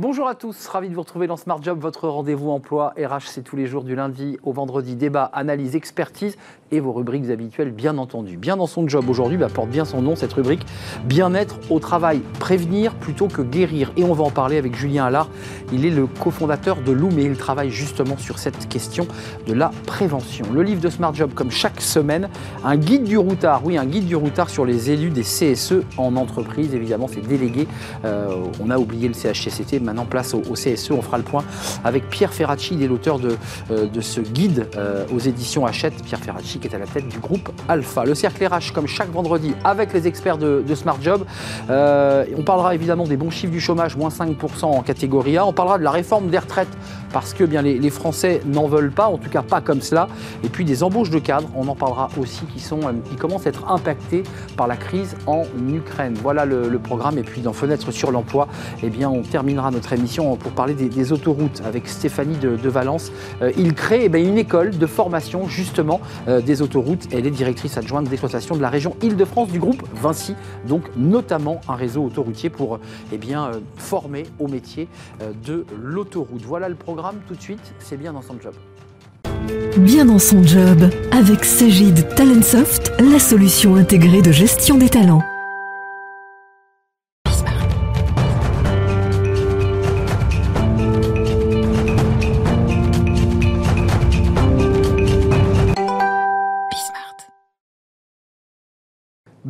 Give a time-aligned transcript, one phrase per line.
[0.00, 3.42] Bonjour à tous, ravi de vous retrouver dans Smart Job, votre rendez-vous emploi RH, c'est
[3.42, 6.36] tous les jours du lundi au vendredi, débat, analyse, expertise
[6.70, 8.36] et vos rubriques habituelles bien entendu.
[8.36, 10.64] Bien dans son job aujourd'hui, bah, porte bien son nom cette rubrique,
[11.02, 13.90] bien-être au travail, prévenir plutôt que guérir.
[13.96, 15.30] Et on va en parler avec Julien Allard,
[15.72, 19.08] il est le cofondateur de Loom et il travaille justement sur cette question
[19.48, 20.46] de la prévention.
[20.52, 22.28] Le livre de Smart Job comme chaque semaine,
[22.62, 26.14] un guide du routard, oui un guide du routard sur les élus des CSE en
[26.14, 27.66] entreprise, évidemment c'est délégué,
[28.04, 30.90] euh, on a oublié le CHCCT, maintenant place au, CSE.
[30.90, 31.44] On fera le point
[31.84, 33.36] avec Pierre Ferracci, il est l'auteur de,
[33.70, 35.94] euh, de, ce guide euh, aux éditions Hachette.
[36.04, 38.04] Pierre Ferracci qui est à la tête du groupe Alpha.
[38.04, 41.24] Le cercle RH, comme chaque vendredi, avec les experts de, Smart Job.
[41.70, 45.44] Euh, on parlera évidemment des bons chiffres du chômage, moins 5% en catégorie A.
[45.44, 46.68] On parlera de la réforme des retraites
[47.12, 50.08] parce que bien, les, Français n'en veulent pas, en tout cas pas comme cela.
[50.44, 53.48] Et puis des embauches de cadres, on en parlera aussi, qui, sont, qui commencent à
[53.48, 54.22] être impactés
[54.56, 56.14] par la crise en Ukraine.
[56.22, 57.18] Voilà le, programme.
[57.18, 58.46] Et puis dans Fenêtre sur l'emploi,
[58.82, 63.10] eh bien, on terminera notre émission pour parler des, autoroutes avec Stéphanie de, Valence.
[63.40, 67.08] Euh, il crée eh une école de formation justement euh, des autoroutes.
[67.12, 70.34] Elle est directrice adjointe d'exploitation de la région Île-de-France du groupe Vinci,
[70.66, 72.78] donc notamment un réseau autoroutier pour
[73.12, 74.88] eh bien, euh, former au métier
[75.44, 76.42] de l'autoroute.
[76.42, 78.54] Voilà le programme tout de suite, c'est bien dans son job.
[79.78, 85.22] Bien dans son job, avec Sagid Talentsoft, la solution intégrée de gestion des talents.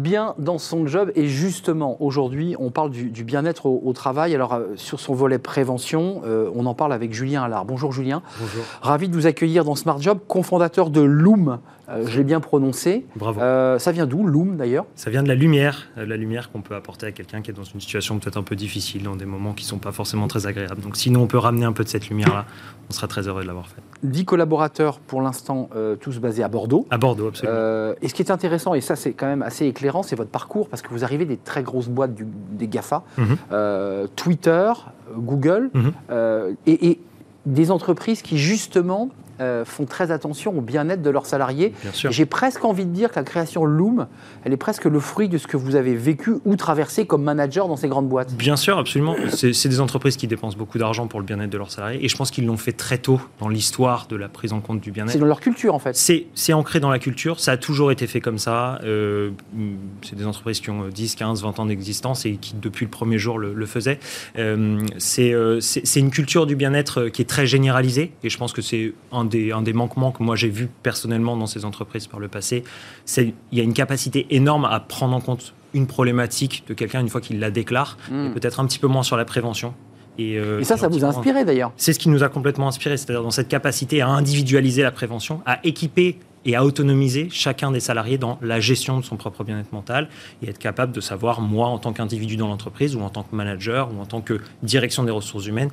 [0.08, 1.12] Bien dans son job.
[1.16, 4.34] Et justement, aujourd'hui, on parle du, bien-être au, travail.
[4.34, 7.66] Alors, euh, sur son volet prévention, euh, on en parle avec Julien Allard.
[7.66, 8.22] Bonjour Julien.
[8.40, 8.64] Bonjour.
[8.80, 11.58] Ravi de vous accueillir dans Smart Job, cofondateur de Loom.
[11.88, 13.06] Euh, je l'ai bien prononcé.
[13.16, 13.40] Bravo.
[13.40, 14.86] ça vient d'où, Loom d'ailleurs?
[14.94, 17.64] Ça vient de la lumière, la lumière qu'on peut apporter à quelqu'un qui est dans
[17.64, 20.46] une situation peut-être un peu difficile, dans des moments qui ne sont pas forcément très
[20.46, 20.80] agréables.
[20.80, 22.46] Donc, sinon, on peut ramener un peu de cette lumière-là,
[22.88, 23.82] on sera très heureux de l'avoir fait.
[24.02, 26.86] 10 collaborateurs pour l'instant, tous basés à Bordeaux.
[26.90, 27.94] À Bordeaux, absolument.
[28.00, 30.68] et ce qui est intéressant, et ça c'est quand même assez éclairant, c'est votre parcours,
[30.68, 33.36] parce que vous arrivez des très grosses boîtes des GAFA, mhm.
[33.52, 34.72] euh, Twitter,
[35.16, 35.92] Google, mhm.
[36.10, 37.00] euh, et,
[37.46, 39.08] des entreprises qui justement
[39.40, 41.72] euh, font très attention au bien-être de leurs salariés.
[41.92, 44.06] J'ai presque envie de dire que la création Loom,
[44.44, 47.68] elle est presque le fruit de ce que vous avez vécu ou traversé comme manager
[47.68, 48.34] dans ces grandes boîtes.
[48.34, 49.16] Bien sûr, absolument.
[49.32, 52.16] C'est des entreprises qui dépensent beaucoup d'argent pour le bien-être de leurs salariés et je
[52.16, 55.12] pense qu'ils l'ont fait très tôt dans l'histoire de la prise en compte du bien-être.
[55.12, 55.94] C'est dans leur culture en fait.
[55.96, 58.80] C'est ancré dans la culture, ça a toujours été fait comme ça.
[58.84, 59.30] Euh,
[60.02, 63.18] c'est des entreprises qui ont 10, 15, 20 ans d'existence et qui depuis le premier
[63.18, 64.00] jour le, faisaient.
[64.38, 68.92] Euh, c'est une culture du bien-être qui est très généralisée et je pense que c'est
[69.12, 72.28] un des, un des manquements que moi j'ai vu personnellement dans ces entreprises par le
[72.28, 72.64] passé,
[73.04, 77.00] c'est il y a une capacité énorme à prendre en compte une problématique de quelqu'un
[77.00, 78.26] une fois qu'il la déclare, hmm.
[78.26, 79.74] et peut-être un petit peu moins sur la prévention.
[80.18, 82.96] Et, euh, ça, ça vous a inspiré d'ailleurs C'est ce qui nous a complètement inspiré,
[82.96, 87.80] c'est-à-dire dans cette capacité à individualiser la prévention, à équiper et à autonomiser chacun des
[87.80, 90.08] salariés dans la gestion de son propre bien-être mental
[90.42, 93.34] et être capable de savoir, moi, en tant qu'individu dans l'entreprise ou en tant que
[93.34, 95.70] manager ou en tant que direction des ressources humaines,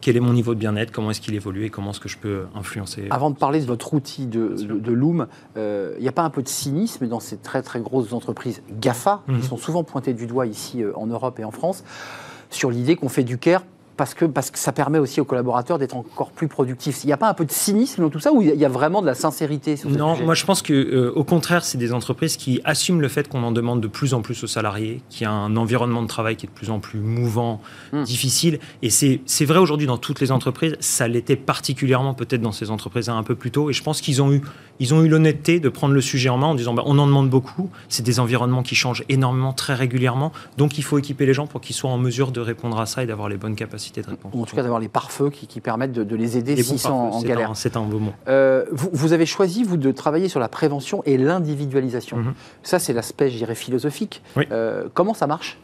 [0.00, 2.18] quel est mon niveau de bien-être, comment est-ce qu'il évolue et comment est-ce que je
[2.18, 3.06] peux influencer.
[3.10, 5.26] Avant de parler de votre outil de, de, Loom,
[5.56, 8.62] il euh, n'y a pas un peu de cynisme dans ces très très grosses entreprises
[8.80, 9.42] GAFA, qui mhm.
[9.42, 11.84] sont souvent pointées du doigt ici euh, en Europe et en France,
[12.50, 13.64] sur l'idée qu'on fait du care
[13.98, 17.00] parce que, parce que ça permet aussi aux collaborateurs d'être encore plus productifs.
[17.02, 18.68] Il n'y a pas un peu de cynisme dans tout ça ou il y a
[18.68, 21.92] vraiment de la sincérité sur Non, moi je pense que euh, au contraire, c'est des
[21.92, 25.24] entreprises qui assument le fait qu'on en demande de plus en plus aux salariés, qu'il
[25.24, 27.60] y a un environnement de travail qui est de plus en plus mouvant,
[27.92, 28.04] hmm.
[28.04, 28.60] difficile.
[28.82, 33.08] Et c'est vrai aujourd'hui dans toutes les entreprises, ça l'était particulièrement peut-être dans ces entreprises
[33.08, 33.68] un peu plus tôt.
[33.68, 34.42] Et je pense qu'ils ont eu
[34.80, 37.06] ils ont eu l'honnêteté de prendre le sujet en main en disant bah, on en
[37.08, 41.34] demande beaucoup, c'est des environnements qui changent énormément très régulièrement, donc il faut équiper les
[41.34, 43.87] gens pour qu'ils soient en mesure de répondre à ça et d'avoir les bonnes capacités
[44.24, 47.52] en tout cas, d'avoir les pare-feux qui, permettent de, les aider s'ils sont en, galère.
[47.54, 48.12] C'est un beau mot.
[48.28, 52.18] Euh, vous, avez choisi, vous, de travailler sur la prévention et l'individualisation.
[52.18, 52.34] Mhm.
[52.62, 54.22] Ça, c'est l'aspect, je dirais, philosophique.
[54.50, 55.58] Euh, comment ça marche?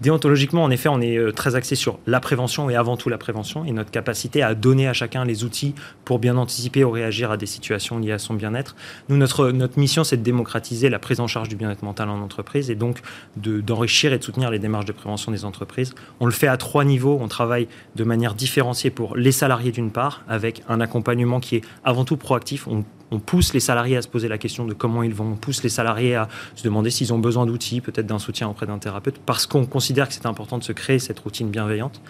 [0.00, 3.16] Déontologiquement, en effet, on est euh, très axé sur la prévention et avant tout la
[3.16, 7.30] prévention et notre capacité à donner à chacun les outils pour bien anticiper ou réagir
[7.30, 8.76] à des situations liées à son bien-être.
[9.08, 12.20] Nous, notre, notre mission, c'est de démocratiser la prise en charge du bien-être mental en
[12.20, 13.00] entreprise et donc
[13.36, 15.94] d'enrichir et de soutenir les démarches de prévention des entreprises.
[16.20, 17.18] On le fait à trois niveaux.
[17.20, 21.62] On travaille de manière différenciée pour les salariés d'une part, avec un accompagnement qui est
[21.84, 22.68] avant tout proactif.
[23.18, 25.68] Pousse les salariés à se poser la question de comment ils vont, on pousse les
[25.68, 29.46] salariés à se demander s'ils ont besoin d'outils, peut-être d'un soutien auprès d'un thérapeute, parce
[29.46, 32.00] qu'on considère que c'est important de se créer cette routine bienveillante.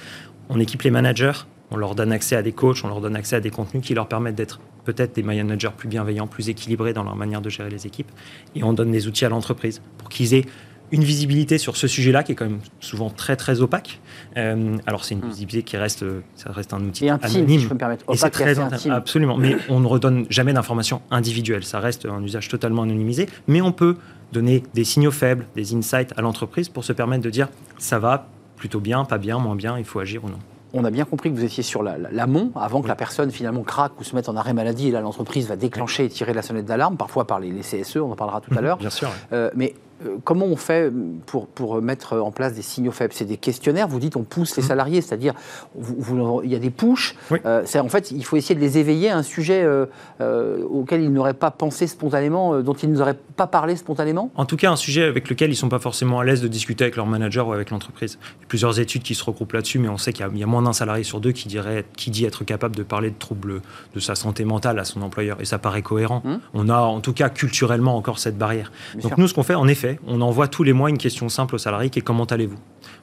[0.49, 1.33] On équipe les managers,
[1.71, 3.95] on leur donne accès à des coachs, on leur donne accès à des contenus qui
[3.95, 7.71] leur permettent d'être peut-être des managers plus bienveillants, plus équilibrés dans leur manière de gérer
[7.71, 8.11] les équipes.
[8.55, 10.45] Et on donne des outils à l'entreprise pour qu'ils aient
[10.93, 14.01] une visibilité sur ce sujet-là qui est quand même souvent très très opaque.
[14.37, 15.29] Euh, alors c'est une Hmm.
[15.29, 17.61] visibilité qui reste, euh, ça reste un outil Et intime, anonyme.
[17.61, 18.05] je peux me permettre.
[18.13, 18.93] Et c'est Opaque et très assez inti- intime.
[18.93, 19.37] absolument.
[19.37, 21.65] Mais on ne redonne jamais d'informations individuelles.
[21.65, 23.29] Ça reste un usage totalement anonymisé.
[23.49, 23.97] Mais on peut
[24.33, 27.49] donner des signaux faibles, des insights à l'entreprise pour se permettre de dire
[27.79, 30.39] ça va plutôt bien, pas bien, moins bien, il faut agir ou non.
[30.73, 33.31] On a bien compris que vous étiez sur la- la- l'amont, avant que la personne
[33.31, 36.35] finalement craque ou se mette en arrêt maladie, et là l'entreprise va déclencher et tirer
[36.35, 38.77] la sonnette d'alarme, parfois par les, les CSE, on en parlera tout à l'heure.
[38.77, 39.09] Bien sûr.
[39.33, 39.75] Euh, mais
[40.25, 40.93] comment on fait
[41.27, 43.13] pour, pour mettre en place des signaux faibles?
[43.15, 44.69] C'est des questionnaires, vous dites on pousse les Mhm.
[44.69, 45.35] salariés, c'est-à-dire
[46.45, 47.39] il y a des pushes, Oui.
[47.45, 49.87] Euh, en fait il faut essayer de les éveiller à un sujet euh,
[50.21, 54.31] euh, auquel ils n'auraient pas pensé spontanément, euh, dont ils n'auraient pas parlé spontanément?
[54.35, 56.49] En tout cas, un sujet avec lequel ils ne sont pas forcément à l'aise de
[56.49, 58.19] discuter avec leur manager ou avec l'entreprise.
[58.39, 60.33] Il y a plusieurs études qui se regroupent là-dessus, mais on sait qu'il y a-
[60.33, 62.83] il y, a moins d'un salarié sur deux qui, dirait, qui dit être capable de
[62.83, 63.61] parler de troubles
[63.95, 65.37] de sa santé mentale à son employeur.
[65.41, 66.23] Et ça paraît cohérent.
[66.25, 66.41] Mhm.
[66.55, 68.73] On a en tout cas culturellement encore cette barrière.
[68.95, 69.19] Bien Donc sûr.
[69.21, 71.59] nous, ce qu'on fait, en effet, on envoie tous les mois une question simple aux
[71.59, 72.59] salariés qui est comment allez-vous?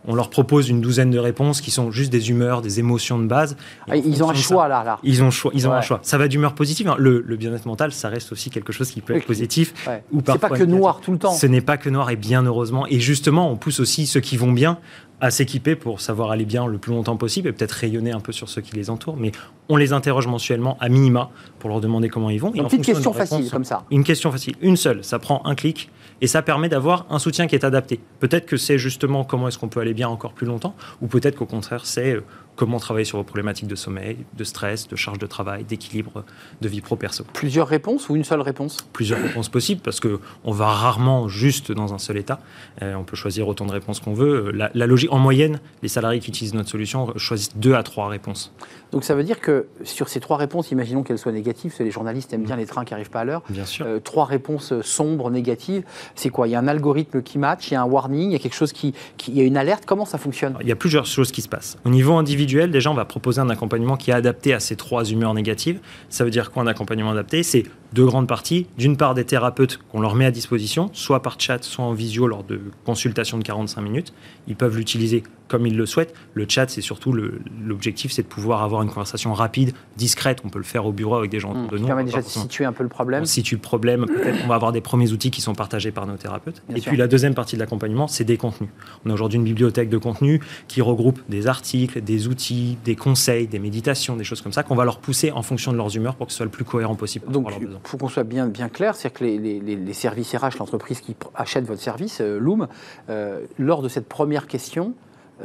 [0.06, 3.26] On leur propose une douzaine de réponses qui sont juste des humeurs, des émotions de
[3.26, 3.56] base.
[3.90, 5.00] Ah, Ils ont un ça, choix là, là.
[5.04, 5.78] Ils ont, choix, ils ont Ouais.
[5.78, 6.00] un choix.
[6.04, 6.88] Ça va d'humeur positive.
[6.90, 6.96] hein.
[7.00, 9.74] Le, le bien-être mental, ça reste aussi quelque chose qui peut être positif.
[9.88, 10.04] Ouais.
[10.12, 11.32] ou C'est pas que noir tout le temps.
[11.32, 12.86] Ce n'est pas que noir et bien heureusement.
[12.88, 14.78] Et justement, on pousse aussi ceux qui vont bien
[15.22, 18.34] à s'équiper pour savoir aller bien le plus longtemps possible et peut-être rayonner un peu
[18.34, 19.16] sur ceux qui les entourent.
[19.16, 19.32] Mais
[19.70, 22.54] on les interroge mensuellement à minima pour leur demander comment ils vont.
[22.54, 23.84] Et Une petite question facile comme ça.
[23.90, 25.90] Une question facile, une seule, ça prend un clic
[26.24, 28.00] et ça permet d'avoir un soutien qui est adapté.
[28.22, 31.36] Peut-être que c'est justement comment est-ce qu'on peut aller bien encore plus longtemps, ou peut-être
[31.36, 32.24] qu'au contraire c'est euh,
[32.56, 36.24] comment travailler sur vos problématiques de sommeil, de stress, de charge de travail, d'équilibre
[36.62, 38.78] de vie pro-perso Plusieurs réponses ou une seule réponse?
[38.94, 42.40] Plusieurs réponses possibles parce que on va rarement juste dans un seul état.
[42.82, 44.48] Euh, on peut choisir autant de réponses qu'on veut.
[44.48, 47.84] Euh, La, la logique, en moyenne, les salariés qui utilisent notre solution choisissent deux à
[47.84, 48.54] trois réponses.
[48.92, 51.84] Donc ça veut dire que sur ces trois réponses, imaginons qu'elles soient négatives, parce que
[51.84, 53.86] les journalistes aiment bien les trains qui n'arrivent pas à l'heure, Bien sûr.
[53.88, 55.84] euh, trois réponses sombres, négatives,
[56.14, 56.48] c'est quoi?
[56.48, 58.40] Il y a un algorithme qui match, il y a un warning, il y a
[58.40, 60.56] quelque chose qui, qui- il y a une alerte, comment ça fonctionne?
[60.62, 61.78] Il y a plusieurs choses qui se passent.
[61.86, 65.04] Au niveau individuel, déjà, on va proposer un accompagnement qui est adapté à ces trois
[65.06, 65.80] humeurs négatives.
[66.10, 67.44] Ça veut dire quoi un accompagnement adapté?
[67.44, 67.64] C'est
[67.94, 68.68] deux grandes parties.
[68.78, 72.28] D'une part, des thérapeutes qu'on leur met à disposition, soit par chat, soit en visio
[72.28, 74.14] lors de consultations de 45 minutes.
[74.48, 76.16] Ils peuvent l'utiliser comme ils le souhaitent.
[76.34, 80.40] Le chat, c'est surtout l'objectif, c'est de pouvoir avoir une conversation rapide, discrète.
[80.44, 81.86] On peut le faire au bureau avec des gens autour de nous.
[81.86, 83.22] permet On va déjà de situer un peu le problème.
[83.22, 86.08] on situe le problème, peut-être on va avoir des premiers outils qui sont partagés par
[86.08, 86.64] nos thérapeutes.
[86.68, 86.90] Bien et sûr.
[86.90, 88.72] puis la deuxième partie de l'accompagnement, c'est des contenus.
[89.06, 93.46] On a aujourd'hui une bibliothèque de contenus qui regroupe des articles, des outils, des conseils,
[93.46, 96.16] des méditations, des choses comme ça qu'on va leur pousser en fonction de leurs humeurs
[96.16, 97.28] pour que ce soit le plus cohérent possible.
[97.30, 97.48] Donc,
[97.84, 99.60] pour qu'on soit bien, clair, c'est que les, les-
[99.94, 102.68] services RH, l'entreprise qui achète votre service, euh, Loom,
[103.10, 104.94] euh, lors de cette première question,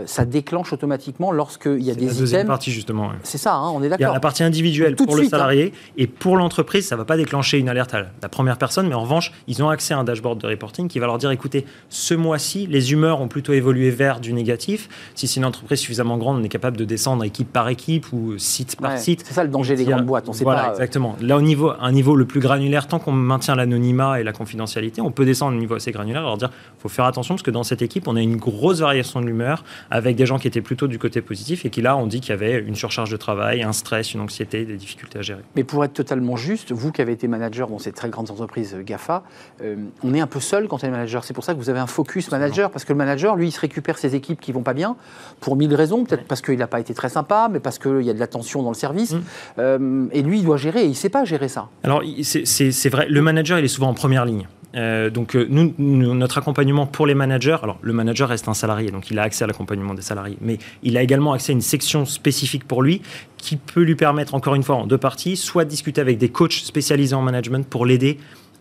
[0.06, 2.46] ça déclenche automatiquement lorsqu'il y a C'est la des deuxième items.
[2.48, 3.08] partie justement.
[3.08, 3.14] ouais.
[3.22, 4.14] C'est ça, hein, on est Il y a d'accord.
[4.14, 5.38] la partie individuelle pour le suite, hein.
[5.38, 8.88] salarié et pour l'entreprise, ça ne va pas déclencher une alerte à la première personne,
[8.88, 11.30] mais en revanche, ils ont accès à un dashboard de reporting qui va leur dire
[11.30, 14.88] écoutez, ce mois-ci, les humeurs ont plutôt évolué vers du négatif.
[15.14, 18.38] Si c'est une entreprise suffisamment grande, on est capable de descendre équipe par équipe ou
[18.38, 19.22] site par Ouais, site.
[19.26, 20.28] C'est ça le danger des grandes boîtes.
[20.28, 20.68] On sait voilà, pas.
[20.68, 21.16] euh, exactement.
[21.20, 25.00] Là, au niveau, un niveau le plus granulaire, tant qu'on maintient l'anonymat et la confidentialité,
[25.00, 27.50] on peut descendre au niveau assez granulaire et leur dire faut faire attention parce que
[27.50, 30.60] dans cette équipe, on a une grosse variation de l'humeur avec des gens qui étaient
[30.60, 33.16] plutôt du côté positif et qui là, on dit qu'il y avait une surcharge de
[33.16, 35.42] travail, un stress, une anxiété, des difficultés à gérer.
[35.56, 38.74] Mais pour être totalement juste, vous qui avez été manager dans ces très grandes entreprises
[38.74, 39.22] euh, GAFA,
[39.62, 41.24] euh, on est un peu seul quand on est manager.
[41.24, 43.52] C'est pour ça que vous avez un focus manager, parce que le manager, lui, il
[43.52, 44.96] se récupère ses équipes qui vont pas bien,
[45.40, 48.10] pour mille raisons, peut-être parce qu'il n'a pas été très sympa, mais parce qu'il y
[48.10, 49.12] a de la tension dans le service.
[49.12, 49.20] Mm.
[49.58, 51.68] Euh, et lui, il doit gérer, et il ne sait pas gérer ça.
[51.82, 54.46] Alors, c'est vrai, le manager, il est souvent en première ligne.
[54.74, 55.46] Euh, donc, euh,
[55.78, 59.44] notre accompagnement pour les managers, alors le manager reste un salarié, donc il a accès
[59.44, 63.00] à l'accompagnement des salariés, mais il a également accès à une section spécifique pour lui
[63.38, 66.28] qui peut lui permettre, encore une fois, en deux parties, soit de discuter avec des
[66.28, 68.18] coachs spécialisés en management pour l'aider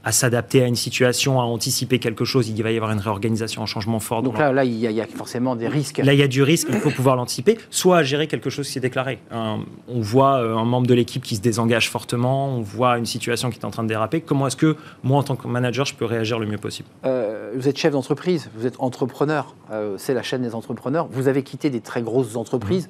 [0.08, 2.48] à s'adapter à une situation, à anticiper quelque chose.
[2.48, 4.22] Il va y avoir une réorganisation, un changement fort.
[4.24, 5.98] Donc là, là il, y a, il y a forcément des risques.
[5.98, 8.68] Là, il y a du risque, il faut pouvoir l'anticiper, soit à gérer quelque chose
[8.68, 9.20] qui s'est déclaré.
[9.32, 13.06] Un- on voit euh, un membre de l'équipe qui se désengage fortement, on voit une
[13.06, 14.22] situation qui est en train de déraper.
[14.22, 16.88] Comment est-ce que moi, en tant que manager, je peux réagir le mieux possible?
[17.06, 21.10] Euh, vous êtes chef d'entreprise, vous êtes entrepreneur, euh, c'est la chaîne des entrepreneurs.
[21.12, 22.88] Vous avez quitté des très grosses entreprises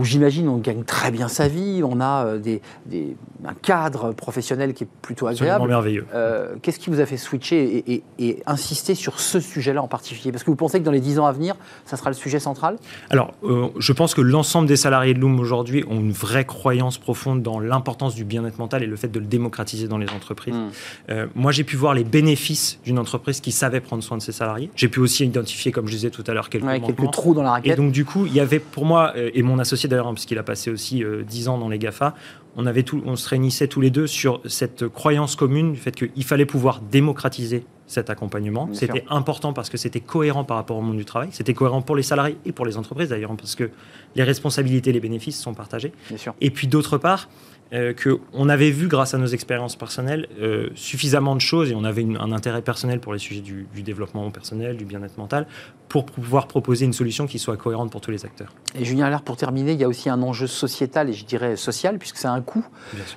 [0.00, 3.14] où j'imagine on gagne très bien sa vie, on a euh, des, des-
[3.44, 5.70] un cadre professionnel qui est plutôt Absolument agréable.
[5.70, 6.06] merveilleux.
[6.14, 9.88] Euh, Qu'est-ce qui vous a fait switcher et, et- et insister sur ce sujet-là en
[9.88, 10.30] particulier?
[10.32, 11.54] Parce que vous pensez que dans les 10 ans à venir,
[11.84, 12.76] ça sera le sujet central?
[13.10, 16.96] Alors, euh, je pense que l'ensemble des salariés de Loom aujourd'hui ont une vraie croyance
[16.98, 20.54] profonde dans l'importance du bien-être mental et le fait de le démocratiser dans les entreprises.
[20.54, 20.68] Mm.
[21.10, 24.32] Euh, moi, j'ai pu voir les bénéfices d'une entreprise qui savait prendre soin de ses
[24.32, 24.70] salariés.
[24.76, 26.80] J'ai pu aussi identifier, comme je disais tout à l'heure, quelques Ouais.
[26.80, 27.76] Quelques trous dans la Et raquette.
[27.78, 30.42] donc, du coup, il y avait pour moi, et mon associé d'ailleurs, hein, puisqu'il a
[30.42, 32.14] passé aussi euh, 10 ans dans les GAFA,
[32.56, 35.92] on, avait tout, on se réunissait tous les deux sur cette croyance commune du fait
[35.92, 38.68] qu'il fallait pouvoir démocratiser cet accompagnement.
[38.72, 41.28] C'était important parce que c'était cohérent par rapport au monde du travail.
[41.32, 43.70] C'était cohérent pour les salariés et pour les entreprises d'ailleurs, parce que
[44.14, 45.92] les responsabilités et les bénéfices sont partagés.
[46.40, 47.28] Et puis d'autre part,
[47.72, 51.84] euh, qu'on avait vu grâce à nos expériences personnelles euh, suffisamment de choses et on
[51.84, 55.46] avait un intérêt personnel pour les sujets du, développement personnel, du bien-être mental,
[55.88, 58.52] pour pouvoir proposer une solution qui soit cohérente pour tous les acteurs.
[58.74, 61.54] Et Julien Allaire, pour terminer, il y a aussi un enjeu sociétal et je dirais
[61.54, 62.66] social, puisque c'est un coût.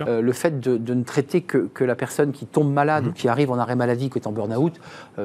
[0.01, 3.13] Euh, le fait de, ne traiter que, la personne qui tombe malade ou mhm.
[3.13, 4.79] qui arrive en arrêt maladie, qui est en burn-out,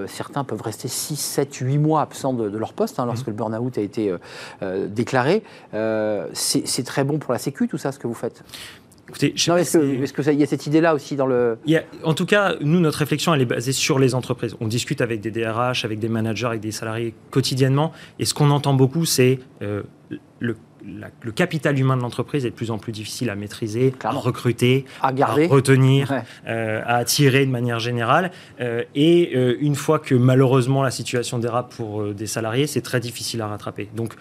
[0.06, 3.32] certains peuvent rester 6, 7, 8 mois absents de, leur poste hein, lorsque mhm.
[3.32, 4.14] le burn-out a été
[4.88, 5.42] déclaré.
[6.32, 8.42] c'est très bon pour la Sécu, tout ça, ce que vous faites?
[9.08, 11.58] Écoutez, est-ce qu'il y a cette idée-là aussi dans le...
[12.04, 14.54] en tout cas, nous, notre réflexion, elle est basée sur les entreprises.
[14.60, 17.92] On discute avec des DRH, avec des managers, avec des salariés quotidiennement.
[18.18, 19.82] Et ce qu'on entend beaucoup, c'est euh,
[20.40, 24.10] le, le, capital humain de l'entreprise est de plus en plus difficile à maîtriser, à
[24.10, 25.46] recruter, à, garder.
[25.46, 26.12] retenir,
[26.46, 28.30] euh, à attirer de manière générale.
[28.60, 33.40] Euh, et une fois que malheureusement la situation dérape pour des salariés, c'est très difficile
[33.40, 33.88] à rattraper.
[33.94, 34.14] Donc,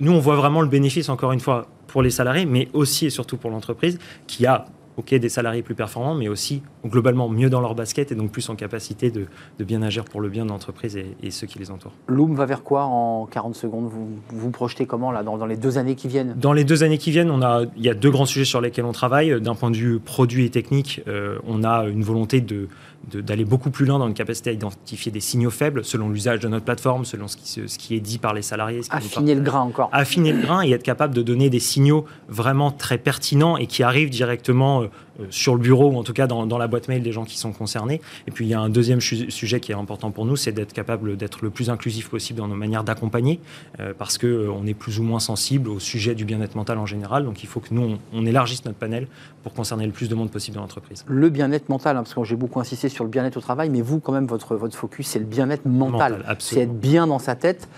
[0.00, 3.10] nous, on voit vraiment le bénéfice, encore une fois, pour les salariés, mais aussi et
[3.10, 4.66] surtout pour l'entreprise qui a
[4.98, 8.48] ok, des salariés plus performants, mais aussi globalement mieux dans leur basket et donc plus
[8.50, 9.26] en capacité de,
[9.60, 11.92] bien agir pour le bien de l'entreprise et, ceux qui les entourent.
[12.08, 13.86] Loom va vers quoi en 40 secondes?
[13.86, 16.34] Vous, vous projetez comment là, dans, les deux années qui viennent?
[16.36, 18.60] Dans les deux années qui viennent, on a, il y a deux grands sujets sur
[18.60, 19.40] lesquels on travaille.
[19.40, 22.68] D'un point de vue produit et technique, euh, on a une volonté de
[23.06, 26.48] d'aller beaucoup plus loin dans une capacité à identifier des signaux faibles selon l'usage de
[26.48, 28.80] notre plateforme, selon ce qui, ce qui, est dit par les salariés.
[28.90, 29.88] Affiner le grain encore.
[29.92, 33.82] Affiner le grain et être capable de donner des signaux vraiment très pertinents et qui
[33.82, 34.87] arrivent directement euh,
[35.30, 37.38] sur le bureau ou en tout cas dans, dans, la boîte mail des gens qui
[37.38, 38.00] sont concernés.
[38.26, 40.72] Et puis il y a un deuxième sujet qui est important pour nous, c'est d'être
[40.72, 43.40] capable d'être le plus inclusif possible dans nos manières d'accompagner
[43.80, 46.86] euh, parce qu'on on est plus ou moins sensible au sujet du bien-être mental en
[46.86, 47.24] général.
[47.24, 49.06] Donc il faut que nous, on, on, élargisse notre panel
[49.42, 51.04] pour concerner le plus de monde possible dans l'entreprise.
[51.06, 53.80] Le bien-être mental, hein, parce que j'ai beaucoup insisté sur le bien-être au travail, mais
[53.80, 56.24] vous, quand même, votre, votre focus, c'est le bien-être mental.
[56.38, 57.68] c'est être bien dans sa tête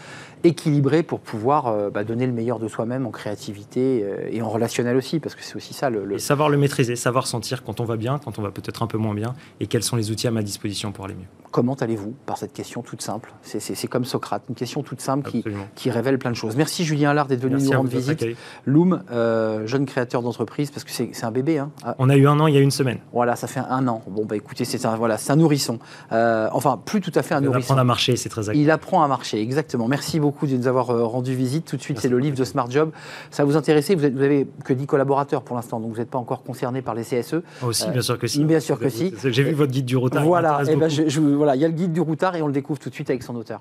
[0.44, 4.49] équilibré pour pouvoir euh, bah, donner le meilleur de soi-même en créativité euh, et en
[4.49, 7.85] relationnel aussi, parce que c'est aussi ça le, savoir le maîtriser, savoir sentir quand on
[7.85, 10.26] va bien, quand on va peut-être un peu moins bien, et quels sont les outils
[10.26, 11.26] à ma disposition pour aller mieux.
[11.50, 13.32] Comment allez-vous Par cette question toute simple?
[13.42, 15.44] C'est comme Socrate, une question toute simple qui,
[15.75, 16.54] qui, révèle plein de choses.
[16.56, 18.25] Merci Julien Allard d'être venu nous rendre visite.
[18.66, 21.59] Loom, euh, jeune créateur d'entreprise, parce que c'est un bébé.
[21.59, 21.73] Hein.
[21.99, 22.99] On a eu un an il y a une semaine.
[23.12, 24.02] Voilà, ça fait un an.
[24.09, 25.80] Bon, bah écoutez, c'est un, voilà, un nourrisson.
[26.11, 27.59] enfin, plus tout à fait un nourrisson.
[27.59, 28.62] Il apprend à marcher, c'est très agréable.
[28.62, 29.88] Il apprend à marcher, exactement.
[29.88, 31.64] Merci beaucoup de nous avoir rendu visite.
[31.64, 32.90] Tout de suite, c'est le livre de Smart Job.
[33.30, 36.18] Ça vous intéressait vous, vous avez que 10 collaborateurs pour l'instant, donc vous n'êtes pas
[36.18, 37.37] encore concerné par les CSE.
[37.62, 38.44] Aussi, bien sûr que si.
[38.44, 39.14] Bien sûr que si.
[39.25, 40.25] J'ai vu votre guide du routard.
[40.25, 42.52] Voilà, eh ben je, voilà, il y a le guide du routard et on le
[42.52, 43.60] découvre tout de suite avec son auteur.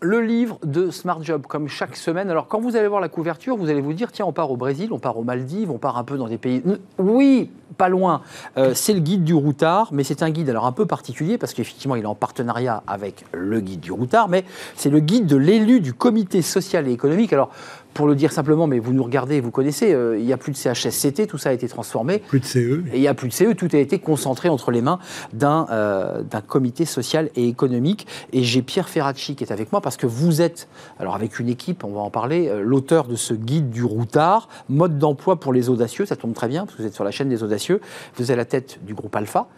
[0.00, 2.30] Le livre de Smart Job, comme chaque semaine.
[2.30, 4.56] Alors, quand vous allez voir la couverture, vous allez vous dire tiens, on part au
[4.56, 6.62] Brésil, on part aux Maldives, on part un peu dans des pays.
[6.98, 8.22] Oui, pas loin.
[8.56, 11.52] Euh, c'est le guide du routard, mais c'est un guide alors un peu particulier parce
[11.52, 15.36] qu'effectivement, il est en partenariat avec le guide du routard, mais c'est le guide de
[15.36, 17.32] l'élu du comité social et économique.
[17.32, 17.50] Alors,
[17.94, 20.52] pour le dire simplement, mais vous nous regardez, vous connaissez, euh, il n'y a plus
[20.52, 22.18] de CHSCT, tout ça a été transformé.
[22.18, 22.58] Plus de CE.
[22.92, 24.98] Et il n'y a plus de CE, tout a été concentré entre les mains
[25.32, 28.06] d'un euh, comité social et économique.
[28.32, 30.68] Et j'ai Pierre Ferracci qui est avec moi parce que vous êtes,
[30.98, 34.48] alors avec une équipe, on va en parler, euh, l'auteur de ce guide du routard,
[34.68, 37.10] mode d'emploi pour les audacieux, ça tombe très bien parce que vous êtes sur la
[37.10, 37.80] chaîne des audacieux.
[38.16, 39.48] Vous êtes à la tête du groupe Alpha,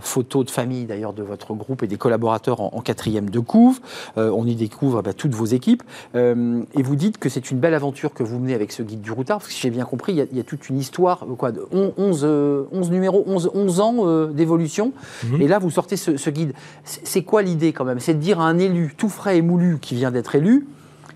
[0.00, 3.80] photo de famille d'ailleurs de votre groupe et des collaborateurs en, quatrième de couve.
[4.16, 5.82] on y découvre bah, toutes vos équipes.
[6.14, 9.00] et vous dites que c'est c'est une belle aventure que vous menez avec ce guide
[9.00, 11.34] du routard, parce que si j'ai bien compris, il y, a, toute une histoire, euh,
[11.34, 14.92] quoi, de 11, 11 euh, numéros, 11, 11 ans euh, d'évolution.
[15.24, 15.40] Mhm.
[15.40, 16.52] Et là, vous sortez ce, guide.
[16.84, 17.98] C'est quoi l'idée quand même?
[17.98, 20.66] C'est de dire à un élu tout frais et moulu qui vient d'être élu,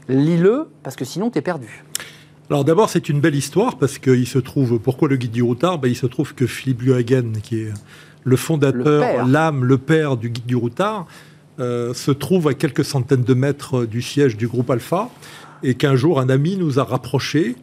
[0.09, 1.85] lis-le, parce que sinon, tu es perdu.
[2.49, 5.79] Alors d'abord, c'est une belle histoire, parce qu'il se trouve, pourquoi le guide du routard?
[5.79, 7.73] Ben, Il se trouve que Philippe Luhagen, qui est
[8.23, 11.07] le fondateur, l'âme, le père du guide du routard,
[11.59, 15.11] se trouve à quelques centaines de mètres du siège du groupe Alpha
[15.65, 17.57] et qu'un jour, un ami nous a rapprochés.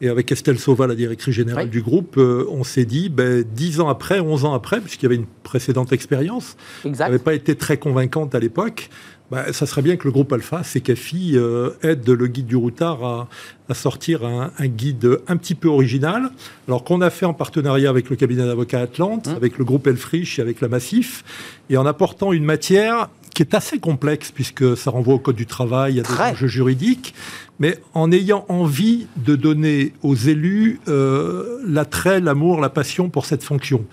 [0.00, 3.80] Et avec Estelle Sauva, la directrice générale du groupe, euh, on s'est dit, ben, 10
[3.80, 7.54] ans après, 11 ans après, puisqu'il y avait une précédente expérience, qui n'avait pas été
[7.54, 8.90] très convaincante à l'époque,
[9.30, 13.28] ben, ça serait bien que le groupe Alpha, CKFI, euh, aide le guide du routard
[13.68, 16.30] à, sortir un, guide un petit peu original,
[16.68, 19.36] alors qu'on a fait en partenariat avec le cabinet d'avocats Atlante, mmh.
[19.36, 21.24] avec le groupe Elfrich et avec la Massif,
[21.70, 25.46] et en apportant une matière qui est assez complexe puisque ça renvoie au code du
[25.46, 27.14] travail, a des enjeux juridiques,
[27.58, 33.42] mais en ayant envie de donner aux élus euh, l'attrait, l'amour, la passion pour cette
[33.42, 33.84] fonction.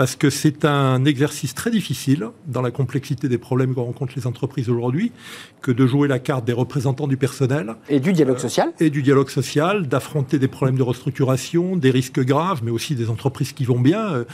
[0.00, 4.26] Parce que c'est un exercice très difficile dans la complexité des problèmes que rencontrent les
[4.26, 5.12] entreprises aujourd'hui,
[5.60, 7.74] que de jouer la carte des représentants du personnel.
[7.90, 8.72] Et du dialogue social.
[8.80, 13.10] et du dialogue social, d'affronter des problèmes de restructuration, des risques graves, mais aussi des
[13.10, 14.24] entreprises qui vont bien,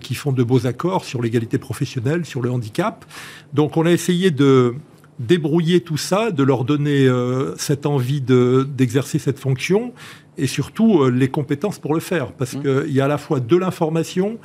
[0.00, 3.04] qui font de beaux accords sur l'égalité professionnelle, sur le handicap.
[3.52, 4.76] Donc on a essayé de
[5.20, 9.92] débrouiller tout ça, de leur donner euh, cette envie d'exercer cette fonction
[10.38, 12.32] et surtout euh, les compétences pour le faire.
[12.32, 12.62] Parce mmh.
[12.62, 14.38] qu'il y a à la fois de l'information,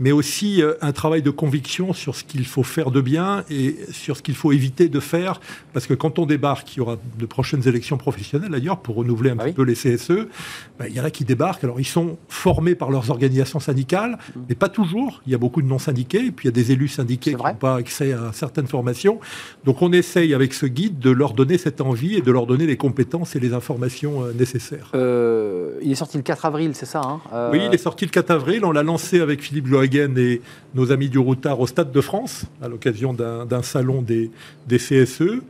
[0.00, 3.76] mais aussi euh, un travail de conviction sur ce qu'il faut faire de bien et
[3.92, 5.40] sur ce qu'il faut éviter de faire.
[5.72, 9.30] Parce que quand on débarque, il y aura de prochaines élections professionnelles d'ailleurs pour renouveler
[9.30, 10.26] un ah petit peu les CSE.
[10.78, 11.64] Ben, il y en a qui débarquent.
[11.64, 14.40] Alors ils sont formés par leurs organisations syndicales, mmh.
[14.48, 15.22] mais pas toujours.
[15.26, 17.42] Il y a beaucoup de non-syndiqués, et puis il y a des élus syndiqués qui
[17.42, 19.20] n'ont pas accès à certaines formations.
[19.64, 22.66] Donc on essaye avec ce guide de leur donner cette envie et de leur donner
[22.66, 24.90] les compétences et les informations euh, nécessaires.
[24.94, 27.20] Euh, il est sorti le 4 avril, c'est ça hein?
[27.52, 28.64] Oui, il est sorti le 4 avril.
[28.64, 30.40] On l'a lancé avec Philippe Et
[30.74, 34.30] nos amis du Routard au Stade de France, à l'occasion d'un salon des,
[34.68, 35.40] des CSE.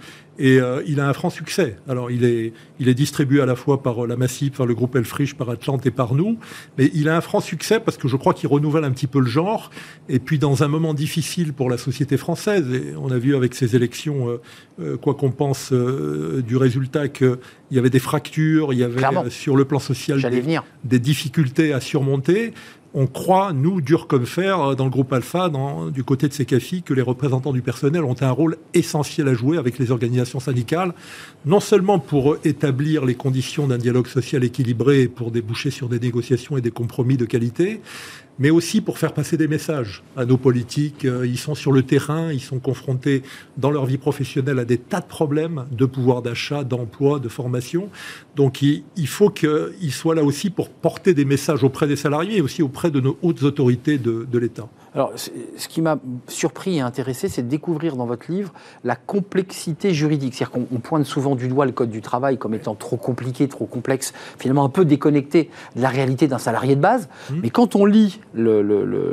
[0.41, 1.77] Et euh, il a un franc succès.
[1.87, 4.75] Alors, il est, il est distribué à la fois par euh, la Massif, par le
[4.75, 6.39] groupe Elfrich, par Atlante et par nous.
[6.79, 9.21] Mais il a un franc succès parce que je crois qu'il renouvelle un petit peu
[9.21, 9.71] le genre.
[10.09, 13.55] Et puis, dans un moment difficile pour la société française, et on a vu avec
[13.55, 14.41] ces élections,
[14.81, 17.37] euh, quoi qu'on pense du résultat, qu'il
[17.71, 21.81] y avait des fractures, il y avait sur le plan social des, des difficultés à
[21.81, 22.55] surmonter
[22.95, 25.51] on croit, nous, dur comme fer, euh, dans le groupe Alpha,
[25.93, 29.35] du côté de ces CAFI, que les représentants du personnel ont un rôle essentiel à
[29.35, 30.93] jouer avec les organisations syndicales,
[31.47, 36.57] non seulement pour établir les conditions d'un dialogue social équilibré pour déboucher sur des négociations
[36.57, 37.81] et des compromis de qualité,
[38.41, 41.05] mais aussi pour faire passer des messages à nos politiques.
[41.05, 43.23] Euh, ils sont sur le terrain, ils sont confrontés
[43.59, 47.91] dans leur vie professionnelle à des tas de problèmes de pouvoir d'achat, d'emploi, de formation.
[48.35, 52.41] Donc il, faut qu'ils soient là aussi pour porter des messages auprès des salariés et
[52.41, 54.69] aussi auprès de nos hautes autorités de, de l'État.
[54.95, 58.53] Alors, ce qui m'a surpris et intéressé, c'est de découvrir dans votre livre
[58.85, 60.35] la complexité juridique.
[60.35, 63.67] C'est-à-dire qu'on pointe souvent du doigt le Code du travail comme étant trop compliqué, trop
[63.67, 67.09] complexe, finalement un peu déconnecté de la réalité d'un salarié de base.
[67.31, 67.35] Mmh.
[67.43, 68.63] Mais quand on lit le,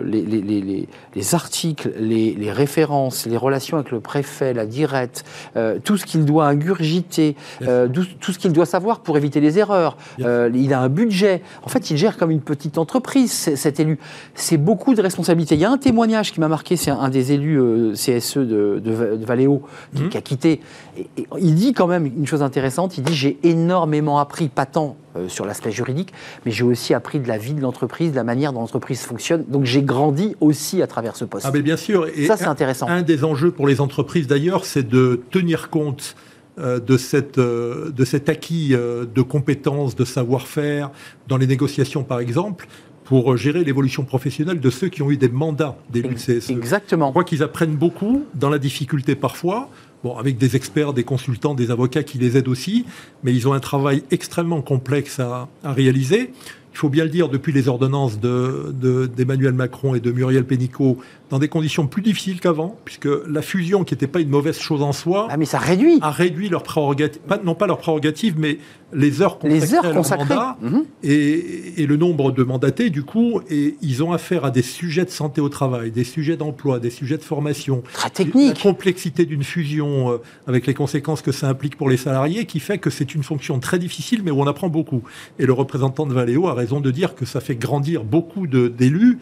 [0.03, 6.25] les, articles, les, références, les relations avec le préfet, la directe, euh, tout ce qu'il
[6.25, 10.81] doit ingurgiter, euh, tout ce qu'il doit savoir pour éviter les erreurs, euh, il a
[10.81, 11.41] un budget.
[11.63, 13.99] En fait, il gère comme une petite entreprise, cet élu.
[14.33, 17.93] C'est beaucoup de responsabilités a un témoignage qui m'a marqué, c'est un, des élus euh,
[17.93, 19.61] CSE de, de, Valéo
[19.93, 20.09] mmh.
[20.09, 20.61] qui, a quitté.
[20.97, 21.07] Et,
[21.39, 25.27] il dit quand même une chose intéressante, il dit j'ai énormément appris, pas tant euh,
[25.27, 26.13] sur l'aspect juridique,
[26.45, 29.43] mais j'ai aussi appris de la vie de l'entreprise, de la manière dont l'entreprise fonctionne.
[29.47, 31.45] Donc j'ai grandi aussi à travers ce poste.
[31.47, 32.07] Ah mais bien sûr.
[32.15, 32.87] Et ça c'est intéressant.
[32.87, 36.15] Un des enjeux pour les entreprises d'ailleurs, c'est de tenir compte
[36.59, 40.91] euh, de, cette, de cet acquis de compétences, de savoir-faire
[41.27, 42.67] dans les négociations par exemple,
[43.07, 46.49] pour gérer l'évolution professionnelle de ceux qui ont eu des mandats d'élus CSE.
[46.49, 47.07] Exactement.
[47.07, 49.69] Je crois qu'ils apprennent beaucoup dans la difficulté parfois,
[50.03, 52.85] bon, avec des experts, des consultants, des avocats qui les aident aussi,
[53.23, 56.33] mais ils ont un travail extrêmement complexe à, à réaliser.
[56.77, 60.99] Il faut bien le dire, depuis les ordonnances d'Emmanuel de, Macron et de Muriel Pénicaud,
[61.31, 64.83] dans des conditions plus difficiles qu'avant, puisque la fusion, qui n'était pas une mauvaise chose
[64.83, 65.97] en soi, ah, mais ça réduit.
[66.03, 68.59] a réduit leurs prérogatives, non pas leurs prérogatives, mais
[68.93, 70.85] les heures consacrées, les heures à leur mandat mhm.
[71.03, 75.09] et, le nombre de mandatés, du coup, et ils ont affaire à des sujets de
[75.09, 77.81] santé au travail, des sujets d'emploi, des sujets de formation.
[77.91, 78.55] Très technique.
[78.55, 82.59] La complexité d'une fusion euh, avec les conséquences que ça implique pour les salariés, qui
[82.59, 85.01] fait que c'est une fonction très difficile, mais où on apprend beaucoup.
[85.39, 89.19] Et le représentant de Valeo a raison de dire que ça fait grandir beaucoup d'élus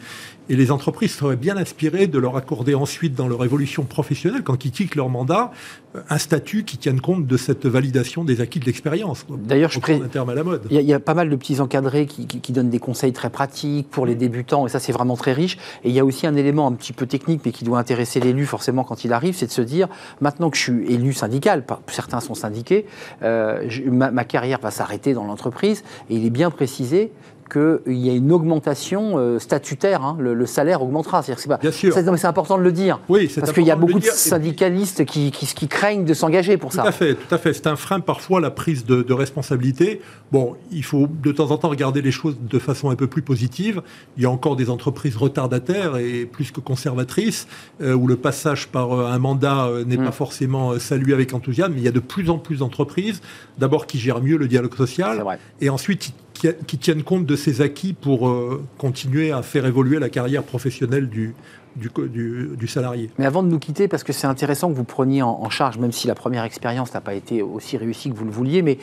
[0.48, 4.64] et les entreprises seraient bien inspirées de leur accorder ensuite dans leur évolution professionnelle, quand
[4.64, 5.50] ils quittent leur mandat,
[5.96, 9.26] euh, un statut qui tienne compte de cette validation des acquis de l'expérience.
[9.28, 10.62] D'ailleurs, je terme à la mode.
[10.70, 13.88] Il y, a pas mal de petits encadrés qui, qui, donnent des conseils très pratiques
[13.90, 15.58] pour les débutants, et ça c'est vraiment très riche.
[15.84, 18.20] Et il y a aussi un élément un petit peu technique, mais qui doit intéresser
[18.20, 19.88] l'élu forcément quand il arrive, c'est de se dire,
[20.20, 22.86] maintenant que je suis élu syndical, certains sont syndiqués,
[23.22, 27.10] euh, ma, ma carrière va s'arrêter dans l'entreprise, et il est bien précisé
[27.48, 31.22] qu'il y a une augmentation euh, statutaire, hein, le, salaire augmentera.
[31.22, 31.94] C'est pas, Bien sûr.
[31.94, 33.00] C'est important de le dire.
[33.08, 36.76] Oui, parce qu'il y a beaucoup de syndicalistes qui, qui, craignent de s'engager pour tout
[36.76, 36.82] ça.
[36.82, 37.52] Tout à fait, tout à fait.
[37.52, 40.00] C'est un frein parfois la prise de, responsabilité.
[40.30, 43.22] Bon, il faut de temps en temps regarder les choses de façon un peu plus
[43.22, 43.82] positive.
[44.16, 47.46] Il y a encore des entreprises retardataires et plus que conservatrices,
[47.80, 50.12] euh, où le passage par euh, un mandat n'est pas mm.
[50.12, 51.72] forcément salué avec enthousiasme.
[51.74, 53.20] Mais il y a de plus en plus d'entreprises,
[53.58, 55.24] d'abord qui gèrent mieux le dialogue social,
[55.60, 60.08] et ensuite qui, tiennent compte de ces acquis pour euh, continuer à faire évoluer la
[60.08, 61.34] carrière professionnelle du,
[61.76, 63.10] du, salarié.
[63.18, 65.92] Mais avant de nous quitter, parce que c'est intéressant que vous preniez en, charge, même
[65.92, 68.78] si la première expérience n'a pas été aussi réussie que vous le vouliez, mais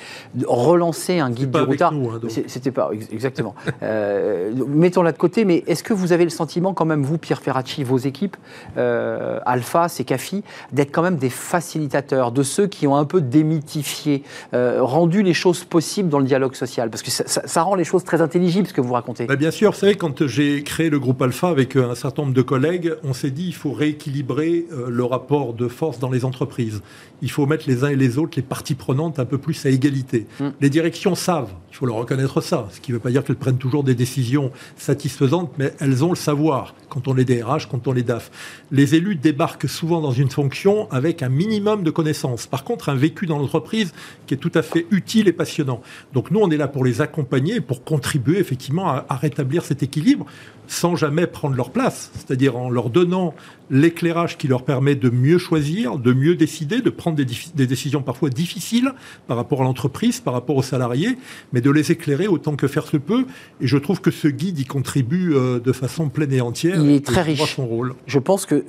[0.45, 1.93] relancer un guide du routard.
[1.93, 3.55] Hein, c'était pas exactement.
[3.83, 7.41] euh, Mettons-la de côté, mais est-ce que vous avez le sentiment, quand même, vous, Pierre
[7.41, 8.37] Ferracci, vos équipes,
[8.77, 14.23] euh, Alpha, CAFI, d'être quand même des facilitateurs, de ceux qui ont un peu démythifié,
[14.53, 16.89] euh, rendu les choses possibles dans le dialogue social?
[16.89, 19.25] Parce que ça, rend les choses très intelligibles, ce que vous racontez.
[19.25, 22.33] Bah, bien sûr, vous savez, quand j'ai créé le groupe Alpha avec un certain nombre
[22.33, 26.25] de collègues, on s'est dit il faut rééquilibrer euh, le rapport de force dans les
[26.25, 26.81] entreprises.
[27.21, 29.69] Il faut mettre les uns et les autres, les parties prenantes, un peu plus à
[29.69, 30.27] égalité.
[30.39, 30.49] Mm.
[30.59, 33.35] Les directions savent, il faut le reconnaître ça, ce qui ne veut pas dire qu'elles
[33.35, 37.87] prennent toujours des décisions satisfaisantes, mais elles ont le savoir quand on est DRH, quand
[37.87, 38.29] on est DAF.
[38.71, 42.45] Les élus débarquent souvent dans une fonction avec un minimum de connaissances.
[42.45, 43.93] Par contre, un vécu dans l'entreprise
[44.27, 45.81] qui est tout à fait utile et passionnant.
[46.13, 50.25] Donc nous, on est là pour les accompagner, pour contribuer effectivement à rétablir cet équilibre
[50.67, 53.33] sans jamais prendre leur place, c'est-à-dire en leur donnant
[53.69, 58.29] l'éclairage qui leur permet de mieux choisir, de mieux décider, de prendre des, décisions parfois
[58.29, 58.91] difficiles
[59.27, 61.17] par rapport à l'entreprise, par rapport aux salariés,
[61.51, 63.25] mais de les éclairer autant que faire se peut.
[63.61, 66.77] Et je trouve que ce guide y contribue euh, de façon pleine et entière.
[66.79, 67.55] Il est très riche.
[67.55, 67.93] Son rôle.
[68.07, 68.63] Je pense que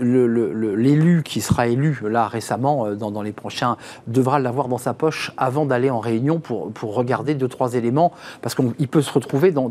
[0.76, 3.76] l'élu qui sera élu là récemment, euh, dans, les prochains,
[4.06, 8.12] devra l'avoir dans sa poche avant d'aller en réunion pour, pour regarder deux, trois éléments,
[8.42, 9.70] parce qu'il peut se retrouver dans,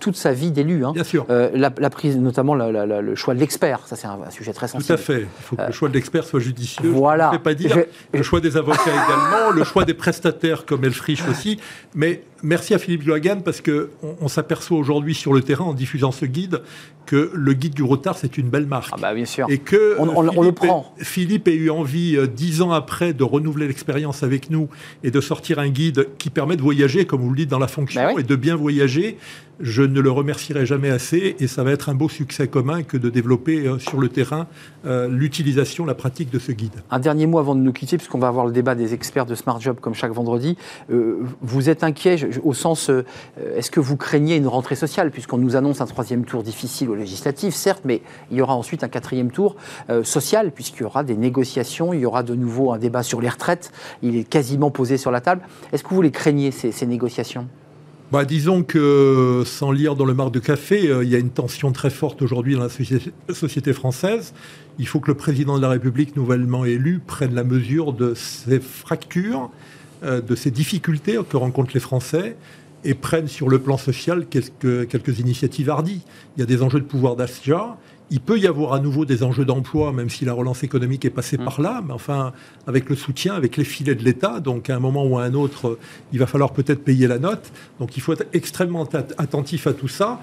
[0.00, 0.84] toute sa vie d'élu.
[0.84, 0.92] Hein.
[0.92, 1.26] Bien sûr.
[1.30, 4.86] Euh, la, prise, notamment le choix de l'expert, ça c'est un, sujet très sensible.
[4.86, 5.20] Tout à fait.
[5.20, 6.88] Il faut que le choix de l'expert soit judicieux.
[6.88, 7.30] Voilà.
[7.32, 7.76] Je ne pas dire.
[8.12, 11.60] Le choix des avocats également, le choix des prestataires comme Elfrich aussi.
[11.94, 16.12] Mais merci à Philippe Johagan parce que on, s'aperçoit aujourd'hui sur le terrain en diffusant
[16.12, 16.62] ce guide
[17.10, 18.92] que le guide du retard c'est une belle marque.
[18.92, 19.46] Ah bah bien sûr.
[19.50, 20.94] Et que on, on, le prend.
[20.98, 24.68] Philippe a eu envie euh, dix ans après de renouveler l'expérience avec nous
[25.02, 27.66] et de sortir un guide qui permet de voyager comme vous le dites dans la
[27.66, 29.16] fonction bah et de bien voyager.
[29.62, 32.96] Je ne le remercierai jamais assez et ça va être un beau succès commun que
[32.96, 34.46] de développer euh, sur le terrain
[34.86, 36.72] euh, l'utilisation, la pratique de ce guide.
[36.90, 39.34] Un dernier mot avant de nous quitter, puisqu'on va avoir le débat des experts de
[39.34, 40.56] Smart Job comme chaque vendredi.
[40.88, 43.04] vous êtes inquiet, au sens, euh,
[43.54, 46.94] est-ce que vous craignez une rentrée sociale, puisqu'on nous annonce un troisième tour difficile au
[47.00, 49.56] législatif, certes, mais il y aura ensuite un quatrième tour
[49.88, 53.20] euh, social, puisqu'il y aura des négociations, il y aura de nouveau un débat sur
[53.20, 55.42] les retraites, il est quasiment posé sur la table.
[55.72, 57.48] Est-ce que vous les craignez, ces, négociations?
[58.12, 61.30] Bah, disons que, sans lire dans le marc de café, euh, il y a une
[61.30, 64.32] tension très forte aujourd'hui dans la société, française.
[64.78, 68.60] Il faut que le président de la République nouvellement élu prenne la mesure de ces
[68.60, 69.50] fractures,
[70.02, 72.36] euh, de ces difficultés que rencontrent les Français
[72.84, 76.02] et prennent sur le plan social quelques, quelques initiatives hardies.
[76.36, 77.76] Il y a des enjeux de pouvoir d'achat.
[78.12, 81.10] Il peut y avoir à nouveau des enjeux d'emploi, même si la relance économique est
[81.10, 81.44] passée mmh.
[81.44, 82.32] par là, mais enfin,
[82.66, 84.40] avec le soutien, avec les filets de l'État.
[84.40, 85.78] Donc, à un moment ou à un autre,
[86.12, 87.52] il va falloir peut-être payer la note.
[87.78, 90.20] Donc, il faut être extrêmement attentif à tout ça.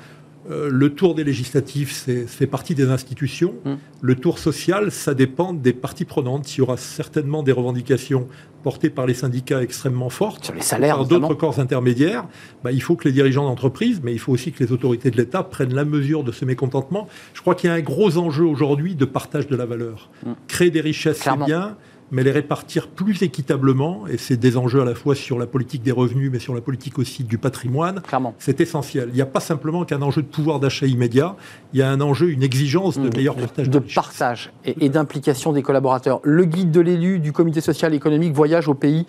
[0.49, 3.55] Euh, le tour des législatives, c'est fait partie des institutions.
[3.65, 3.73] Mmh.
[4.01, 6.55] Le tour social, ça dépend des parties prenantes.
[6.55, 8.27] Il y aura certainement des revendications
[8.63, 12.25] portées par les syndicats extrêmement fortes, sur les salaires, par d'autres corps intermédiaires.
[12.63, 15.17] Bah, il faut que les dirigeants d'entreprise, mais il faut aussi que les autorités de
[15.17, 17.07] l'État prennent la mesure de ce mécontentement.
[17.33, 20.09] Je crois qu'il y a un gros enjeu aujourd'hui de partage de la valeur.
[20.25, 20.31] Mmh.
[20.47, 21.77] Créer des richesses, c'est bien
[22.11, 25.83] mais les répartir plus équitablement, et c'est des enjeux à la fois sur la politique
[25.83, 28.01] des revenus, mais sur la politique aussi du patrimoine,
[28.39, 29.09] c'est essentiel.
[29.09, 31.35] Il n'y a pas simplement qu'un enjeu de pouvoir d'achat immédiat,
[31.73, 33.15] il y a un enjeu, une exigence de mmh.
[33.15, 33.69] meilleur partage.
[33.69, 36.21] De, partage et, d'implication des collaborateurs.
[36.23, 39.05] Le guide de l'élu du comité social et économique voyage au pays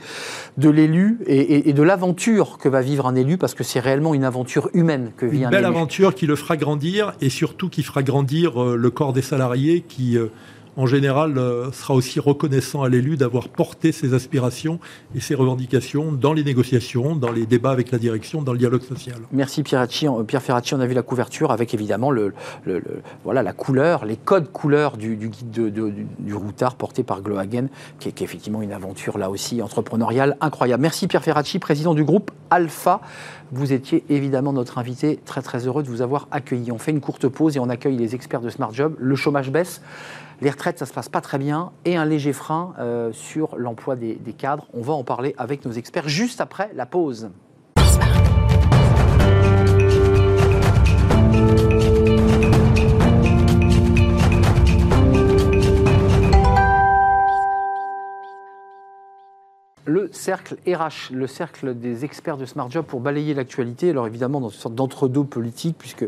[0.57, 4.25] de l'élu et, de l'aventure que va vivre un élu, parce que c'est réellement une
[4.25, 5.57] aventure humaine que vit un élu.
[5.57, 9.13] Une belle aventure qui le fera grandir, et surtout qui fera grandir euh, le corps
[9.13, 10.19] des salariés qui...
[10.19, 10.27] Euh,
[10.79, 14.79] en général, euh, sera aussi reconnaissant à l'élu d'avoir porté ses aspirations
[15.13, 18.83] et ses revendications dans les négociations, dans les débats avec la direction, dans le dialogue
[18.83, 19.17] social.
[19.33, 20.75] Merci Pierre, Ferracci.
[20.75, 26.35] On a vu la couverture avec évidemment la couleur, les codes couleurs du, guide du,
[26.35, 27.67] routard porté par Glohagen,
[27.99, 30.83] qui est, qui est, effectivement une aventure là aussi entrepreneuriale incroyable.
[30.83, 33.01] Merci Pierre Ferracci, président du groupe Alpha.
[33.51, 36.71] Vous étiez évidemment notre invité, très très heureux de vous avoir accueilli.
[36.71, 38.95] On fait une courte pause et on accueille les experts de Smart Job.
[38.99, 39.81] Le chômage baisse
[40.41, 43.97] les retraites, ça se passe pas très bien, et un léger frein euh, sur l'emploi
[43.97, 44.67] des cadres.
[44.73, 47.31] On va en parler avec nos experts juste après la pause.
[59.89, 63.89] Le cercle RH, le cercle des experts de Smart Job pour balayer l'actualité.
[63.89, 66.07] Alors évidemment, dans une sorte d'entre-deux politique, puisque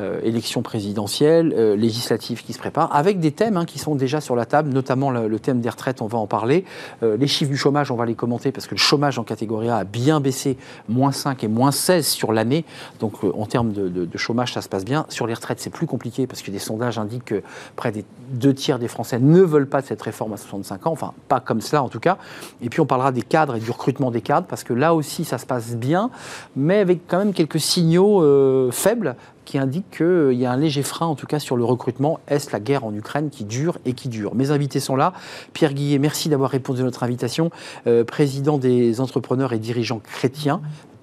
[0.00, 4.20] euh, élection présidentielle, euh, législative qui se prépare, avec des thèmes hein, qui sont déjà
[4.20, 6.64] sur la table, notamment le, thème des retraites, on va en parler.
[7.04, 9.68] Euh, les chiffres du chômage, on va les commenter, parce que le chômage en catégorie
[9.68, 10.56] A a bien baissé,
[10.88, 12.64] moins 5 et moins 16 sur l'année.
[12.98, 15.06] Donc en termes de, de, chômage, ça se passe bien.
[15.08, 17.42] Sur les retraites, c'est plus compliqué, parce que des sondages indiquent que
[17.76, 20.92] près des deux tiers des Français ne veulent pas de cette réforme à 65 ans,
[20.92, 22.18] enfin pas comme cela en tout cas.
[22.60, 25.24] Et puis on parlera des cadres et du recrutement des cadres, parce que là aussi
[25.24, 26.10] ça se passe bien,
[26.56, 30.82] mais avec quand même quelques signaux euh, faibles qui indiquent qu'il y a un léger
[30.82, 32.20] frein, en tout cas, sur le recrutement.
[32.28, 35.12] Est-ce la guerre en Ukraine qui dure et qui dure Mes invités sont là.
[35.52, 37.50] Pierre Guillet, merci d'avoir répondu à notre invitation.
[37.86, 40.60] Euh, président des entrepreneurs et dirigeants chrétiens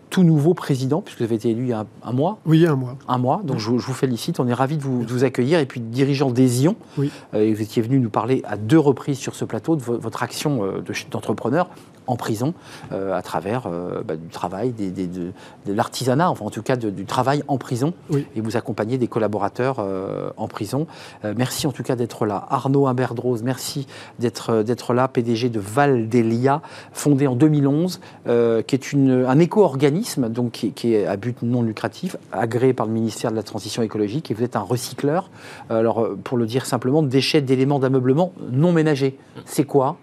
[0.10, 2.40] tout nouveau président, puisque vous avez été élu il y a un, mois.
[2.46, 2.96] Oui, un mois.
[3.08, 4.40] Un mois, donc je, vous félicite.
[4.40, 5.60] On est ravis de vous, accueillir.
[5.60, 7.12] Et puis, dirigeant d'Esion, oui.
[7.34, 10.64] Euh, vous étiez venu nous parler à deux reprises sur ce plateau de votre action
[10.64, 11.70] euh, d'entrepreneur
[12.10, 12.54] en prison
[12.92, 15.32] euh, à travers euh, bah, du travail, des, de,
[15.68, 17.94] l'artisanat, enfin en tout cas du travail en prison.
[18.36, 20.88] Et vous accompagnez des collaborateurs euh, en prison.
[21.24, 22.48] merci en tout cas d'être là.
[22.50, 29.40] Arnaud Imberdrose, merci d'être là, PDG de Valdelia, fondé en 2011, qui est une, un
[29.40, 33.44] éco-organisme donc, qui, qui, est à but non lucratif, agréé par le ministère de la
[33.44, 34.32] Transition écologique.
[34.32, 35.30] Et vous êtes un recycleur.
[35.70, 39.18] alors, pour le dire simplement, déchets d'éléments d'ameublement non ménagers.
[39.46, 39.98] C'est quoi?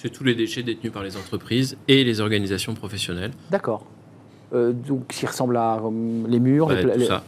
[0.00, 3.32] C'est tous les déchets détenus par les entreprises et les organisations professionnelles.
[3.50, 3.84] D'accord.
[4.54, 5.90] Euh, donc, qui ressemble à euh,
[6.26, 7.22] les murs, les, tout, ça.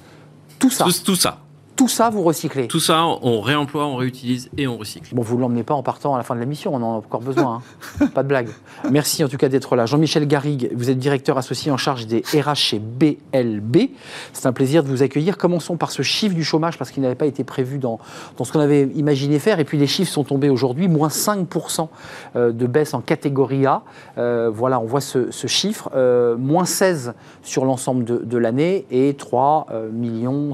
[0.59, 0.87] tout ça.
[1.05, 1.39] tout ça.
[1.77, 5.15] Tout ça, vous recyclez Tout ça, on réemploie, on réutilise et on recycle.
[5.15, 6.97] Bon, vous ne l'emmenez pas en partant à la fin de l'émission, on en a
[6.99, 7.63] encore besoin.
[8.01, 8.07] Hein.
[8.15, 8.49] pas de blague.
[8.91, 9.87] Merci en tout cas d'être là.
[9.87, 13.91] Jean-Michel Garrigue, vous êtes directeur associé en charge des RH chez BLB.
[14.33, 15.39] C'est un plaisir de vous accueillir.
[15.39, 17.99] Commençons par ce chiffre du chômage, parce qu'il n'avait pas été prévu dans,
[18.37, 19.59] dans ce qu'on avait imaginé faire.
[19.59, 21.89] Et puis les chiffres sont tombés aujourd'hui, moins 5%
[22.37, 23.83] euh, de baisse en catégorie A.
[24.19, 25.91] Euh, voilà, on voit ce, chiffre.
[25.95, 29.67] Euh, moins 16 sur l'ensemble de, de l'année et 3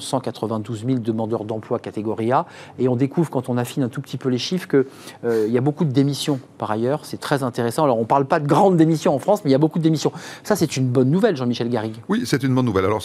[0.01, 2.47] 192 000 demandeurs d'emploi catégorie A.
[2.79, 4.85] Et on découvre, quand on affine un tout petit peu les chiffres, qu'il
[5.25, 7.05] euh, y a beaucoup de démissions par ailleurs.
[7.05, 7.85] C'est très intéressant.
[7.85, 9.79] Alors, on ne parle pas de grandes démissions en France, mais il y a beaucoup
[9.79, 10.13] de démissions.
[10.45, 11.97] Ça, c'est une bonne nouvelle, Jean-Michel Garrigue.
[12.09, 12.85] Oui, c'est une bonne nouvelle.
[12.85, 13.03] Alors,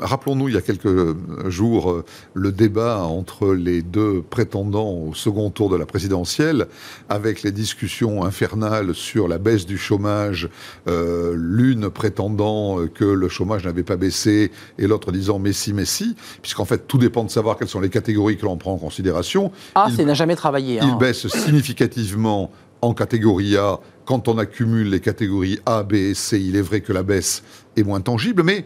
[0.00, 1.16] rappelons-nous, il y a quelques
[1.48, 6.66] jours, euh, le débat entre les deux prétendants au second tour de la présidentielle,
[7.08, 10.48] avec les discussions infernales sur la baisse du chômage,
[10.88, 15.84] euh, l'une prétendant que le chômage n'avait pas baissé et l'autre disant mais si, mais
[15.84, 18.78] si, puisqu'en fait, tout dépend de savoir quelles sont les catégories que l'on prend en
[18.78, 19.52] considération.
[19.74, 20.80] Ah, c'est n'a jamais travaillé.
[20.80, 20.88] Hein.
[20.90, 22.50] Il baisse significativement
[22.82, 23.78] en catégorie A.
[24.04, 27.42] Quand on accumule les catégories A, B et C, il est vrai que la baisse
[27.76, 28.64] est moins tangible, mais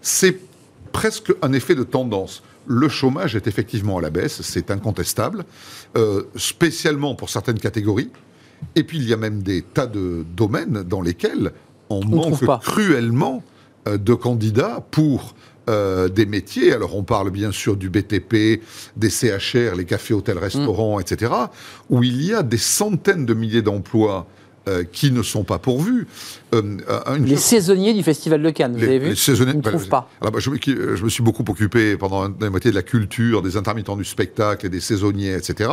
[0.00, 0.38] c'est
[0.92, 2.42] presque un effet de tendance.
[2.66, 5.44] Le chômage est effectivement à la baisse, c'est incontestable,
[5.96, 8.10] euh, spécialement pour certaines catégories.
[8.74, 11.52] Et puis il y a même des tas de domaines dans lesquels
[11.90, 13.42] on, manque cruellement
[13.86, 15.34] euh, de candidats pour
[15.70, 16.72] euh, des métiers.
[16.72, 18.60] Alors on parle bien sûr du BTP,
[18.96, 21.32] des CHR, les cafés, hôtels, restaurants, etc.,
[21.88, 24.26] où il y a des centaines de milliers d'emplois
[24.68, 26.06] euh, qui ne sont pas pourvus.
[26.54, 26.62] Euh,
[27.18, 30.10] les saisonniers du Festival de Cannes, vous avez vu les saisonniers, ne bah, trouvent pas.
[30.20, 33.96] Alors, bah, je, me suis beaucoup occupé pendant la moitié de la culture, des intermittents
[33.96, 35.70] du spectacle et des saisonniers, etc.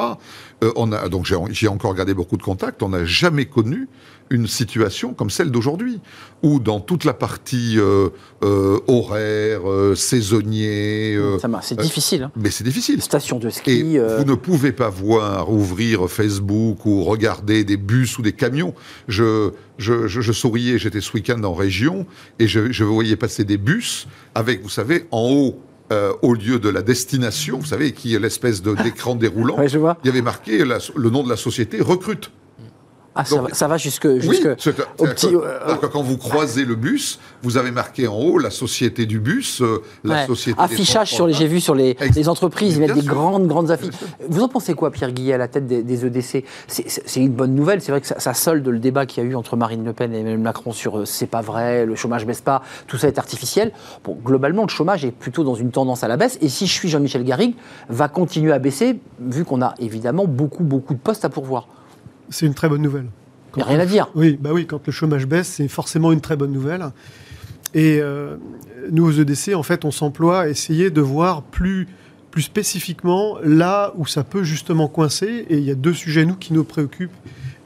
[0.75, 2.81] on a, donc j'ai encore gardé beaucoup de contacts.
[2.81, 3.87] On n'a jamais connu
[4.31, 5.99] une situation comme celle d'aujourd'hui,
[6.41, 8.09] où dans toute la partie euh,
[8.43, 11.19] euh, horaire, euh, saisonnier...
[11.61, 12.23] c'est difficile.
[12.23, 12.31] Hein.
[12.35, 13.01] Mais c'est difficile.
[13.01, 13.97] Station de ski...
[13.97, 18.73] vous ne pouvez pas voir, ouvrir Facebook ou regarder des bus ou des camions.
[19.07, 22.05] Je, je, souriais, j'étais ce week-end en région,
[22.39, 25.59] et je, voyais passer des bus avec, vous savez, en haut,
[26.21, 30.21] au lieu de la destination, vous savez, qui est l'espèce d'écran déroulant, il y avait
[30.21, 32.31] marqué le nom de la société recrute.
[33.13, 34.47] Ah, ça, va, ça, va, jusque, jusque
[34.97, 35.35] au petit.
[35.35, 39.61] Euh, quand vous croisez le bus, vous avez marqué en haut la société du bus,
[39.61, 40.57] euh, la société.
[40.61, 43.93] Affichage sur les, j'ai vu sur les, les entreprises, ils mettent des grandes, grandes affiches.
[44.29, 47.81] Vous en pensez quoi, Pierre Guillet, à la tête des, EDC c'est, une bonne nouvelle.
[47.81, 50.13] C'est vrai que ça, solde le débat qu'il y a eu entre Marine Le Pen
[50.13, 53.19] et Emmanuel Macron sur euh, c'est pas vrai, le chômage baisse pas, tout ça est
[53.19, 53.73] artificiel.
[54.05, 56.37] Bon, globalement, le chômage est plutôt dans une tendance à la baisse.
[56.41, 57.55] Et si je suis Jean-Michel Garrigue,
[57.89, 61.67] va continuer à baisser, vu qu'on a évidemment beaucoup, beaucoup de postes à pourvoir.
[62.31, 63.07] C'est une très bonne nouvelle.
[63.55, 64.09] Il n'y a rien à dire.
[64.15, 66.85] Oui, bah oui, quand le chômage baisse, c'est forcément une très bonne nouvelle.
[67.73, 68.37] Et euh,
[68.89, 71.87] nous, aux EDC, en fait, on s'emploie à essayer de voir plus,
[72.31, 75.45] plus spécifiquement là où ça peut justement coincer.
[75.49, 77.11] Et il y a deux sujets, nous, qui nous préoccupent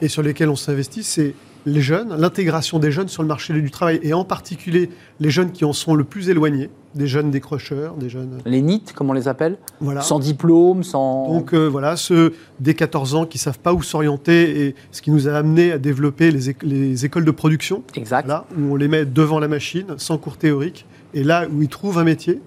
[0.02, 1.04] et sur lesquels on s'investit.
[1.04, 5.32] C'est les jeunes, l'intégration des jeunes sur le marché du travail, et en particulier les
[5.32, 6.70] jeunes qui en sont le plus éloignés.
[6.96, 8.40] Des jeunes décrocheurs, des jeunes...
[8.46, 10.02] Les NIT, comme on les appelle Voilà.
[10.02, 11.28] Sans diplôme, sans...
[11.32, 15.12] Donc euh, voilà, ceux dès 14 ans qui savent pas où s'orienter, et ce qui
[15.12, 18.28] nous a amené à développer les, éc- les écoles de production, Exact.
[18.28, 21.70] là où on les met devant la machine, sans cours théorique, et là où ils
[21.70, 22.40] trouvent un métier.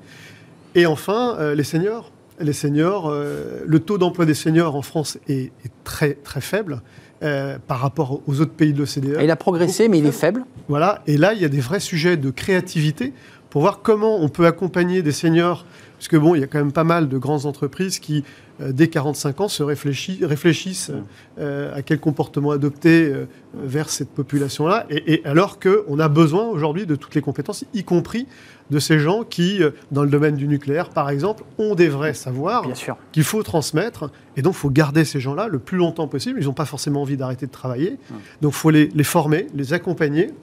[0.74, 2.10] Et enfin, euh, les seniors.
[2.40, 6.82] Les seniors, euh, le taux d'emploi des seniors en France est, est très très faible
[7.24, 9.18] euh, par rapport aux autres pays de l'OCDE.
[9.20, 10.44] Il a progressé, mais il est faible.
[10.68, 13.12] Voilà, et là, il y a des vrais sujets de créativité
[13.50, 15.64] pour voir comment on peut accompagner des seniors,
[15.98, 18.22] parce que bon, il y a quand même pas mal de grandes entreprises qui,
[18.60, 20.92] euh, dès 45 ans, se réfléchissent, réfléchissent
[21.40, 26.46] euh, à quel comportement adopter euh, vers cette population-là, et, et alors qu'on a besoin
[26.46, 28.26] aujourd'hui de toutes les compétences, y compris
[28.70, 29.60] de ces gens qui,
[29.92, 32.66] dans le domaine du nucléaire, par exemple, ont des vrais savoirs
[33.12, 34.10] qu'il faut transmettre.
[34.36, 36.38] Et donc, il faut garder ces gens-là le plus longtemps possible.
[36.38, 37.96] Ils n'ont pas forcément envie d'arrêter de travailler.
[38.42, 40.34] Donc, il faut les, les former, les accompagner.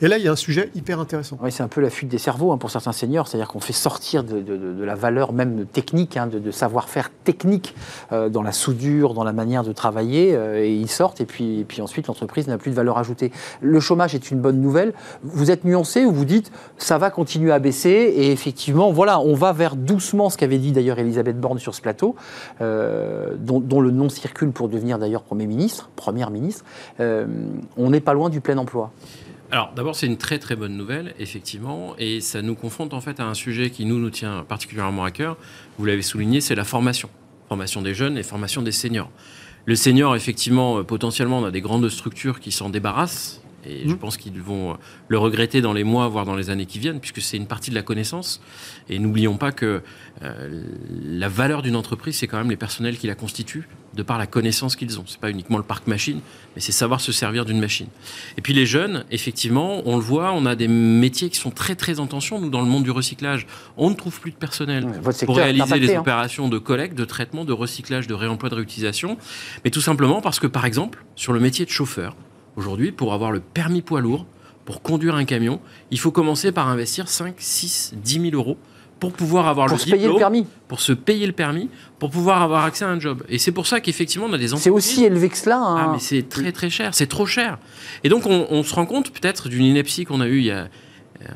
[0.00, 1.38] Et là, il y a un sujet hyper intéressant.
[1.42, 3.72] Oui, c'est un peu la fuite des cerveaux hein, pour certains seniors, c'est-à-dire qu'on fait
[3.72, 7.74] sortir de, la valeur même technique, hein, de, savoir-faire technique
[8.12, 11.66] euh, dans la soudure, dans la manière de travailler, euh, et ils sortent, et puis,
[11.80, 13.32] ensuite l'entreprise n'a plus de valeur ajoutée.
[13.60, 14.92] Le chômage est une bonne nouvelle.
[15.24, 19.34] Vous êtes nuancé ou vous dites ça va continuer à baisser, et effectivement, voilà, on
[19.34, 22.14] va vers doucement ce qu'avait dit d'ailleurs Elisabeth Borne sur ce plateau,
[22.60, 26.64] euh, dont, le nom circule pour devenir d'ailleurs Premier ministre, Première ministre.
[26.98, 28.92] On n'est pas loin du plein emploi.
[29.50, 33.18] Alors, d'abord, c'est une très très bonne nouvelle, effectivement, et ça nous confronte en fait
[33.18, 35.38] à un sujet qui nous nous tient particulièrement à cœur.
[35.78, 37.08] Vous l'avez souligné, c'est la formation,
[37.48, 39.10] formation des jeunes et formation des seniors.
[39.64, 43.40] Le senior, effectivement, euh, potentiellement, on a des grandes structures qui s'en débarrassent.
[43.68, 44.74] Et je pense qu'ils vont euh,
[45.08, 47.70] le regretter dans les mois, voire dans les années qui viennent, puisque c'est une partie
[47.70, 48.40] de la connaissance.
[48.88, 49.82] Et n'oublions pas que
[50.22, 54.18] euh, la valeur d'une entreprise, c'est quand même les personnels qui la constituent, de par
[54.18, 55.04] la connaissance qu'ils ont.
[55.06, 56.20] C'est pas uniquement le parc machine,
[56.54, 57.88] mais c'est savoir se servir d'une machine.
[58.36, 61.74] Et puis les jeunes, effectivement, on le voit, on a des métiers qui sont très
[61.74, 62.40] très en tension.
[62.40, 65.62] Nous, dans le monde du recyclage, on ne trouve plus de personnel votre pour réaliser
[65.62, 66.00] impacté, les hein.
[66.00, 69.18] opérations de collecte, de traitement, de recyclage, de réemploi, de réutilisation.
[69.64, 72.16] Mais tout simplement parce que, par exemple, sur le métier de chauffeur,
[72.58, 74.26] aujourd'hui, pour avoir le permis poids lourd,
[74.64, 78.58] pour conduire un camion, il faut commencer par investir 5, 6, 10 000 euros
[79.00, 80.44] pour pouvoir avoir Pour le se payer le permis.
[80.66, 83.22] pour se payer le permis, pour pouvoir avoir accès à un job.
[83.28, 84.62] Et c'est pour ça qu'effectivement, on a des entreprises...
[84.64, 85.56] C'est aussi élevé que cela.
[85.58, 85.76] hein.
[85.78, 87.58] Ah, mais c'est très très cher, c'est trop cher.
[88.02, 90.50] Et donc on, on se rend compte peut-être d'une ineptie qu'on a eue il y
[90.50, 90.68] a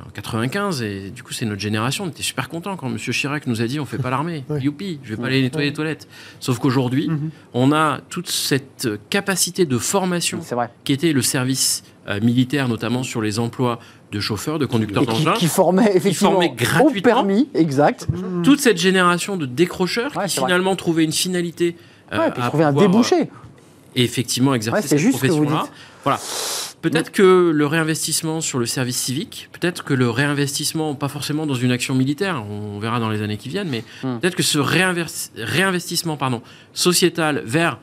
[0.07, 2.05] en 95 et du coup c'est notre génération.
[2.05, 2.97] On était super content quand M.
[2.99, 4.61] Chirac nous a dit on fait pas l'armée, Ouais.
[4.61, 6.07] youpi, je vais pas aller nettoyer les toilettes.
[6.40, 7.31] Sauf qu'aujourd'hui Mhm.
[7.55, 10.71] on a toute cette capacité de formation C'est vrai.
[10.85, 13.79] qui était le service euh, militaire notamment sur les emplois
[14.12, 15.33] de chauffeurs, de conducteurs Et qui, d'engins.
[15.38, 17.01] qui formait effectivement formait au gratuitement.
[17.03, 18.07] permis, exact.
[18.45, 20.49] Toute cette génération de décrocheurs Ouais, qui c'est vrai.
[20.51, 21.77] finalement trouvaient une finalité.
[22.12, 23.31] euh, Ouais, puis à trouver un débouché.
[23.97, 25.62] et effectivement exercer cette profession-là.
[25.64, 25.73] dites.
[26.05, 26.21] Voilà.
[26.83, 31.55] Peut-être que le réinvestissement sur le service civique, peut-être que le réinvestissement, pas forcément dans
[31.55, 34.18] une action militaire, on verra dans les années qui viennent, mais Hmm.
[34.18, 34.59] peut-être que ce
[35.37, 36.42] réinvestissement pardon,
[36.73, 37.79] sociétal vers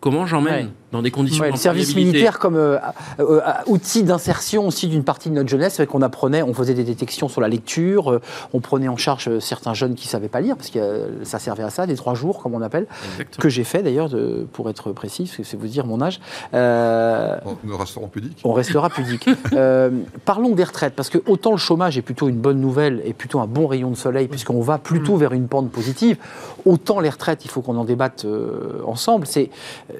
[0.00, 0.72] comment j'emmène Ouais.
[0.92, 2.78] Dans des conditions Ouais, le service militaire comme euh,
[3.20, 6.52] euh, euh, outil d'insertion aussi d'une partie de notre jeunesse, c'est vrai qu'on apprenait, on
[6.54, 8.20] faisait des détections sur la lecture, euh,
[8.52, 11.38] on prenait en charge certains jeunes qui ne savaient pas lire, parce que euh, ça
[11.38, 13.42] servait à ça, des trois jours, comme on appelle, Exactement.
[13.42, 14.10] que j'ai fait d'ailleurs,
[14.52, 16.20] pour être précis, parce que c'est vous dire mon âge.
[16.54, 18.40] Euh, Bon, Nous resterons pudiques.
[18.44, 19.28] on restera pudique.
[19.52, 19.90] Euh,
[20.24, 23.40] parlons des retraites, parce que autant le chômage est plutôt une bonne nouvelle et plutôt
[23.40, 26.16] un bon rayon de soleil, puisqu'on va plutôt vers une pente positive,
[26.64, 29.26] autant les retraites, il faut qu'on en débatte euh, ensemble.
[29.26, 29.50] C'est
[29.90, 29.94] euh,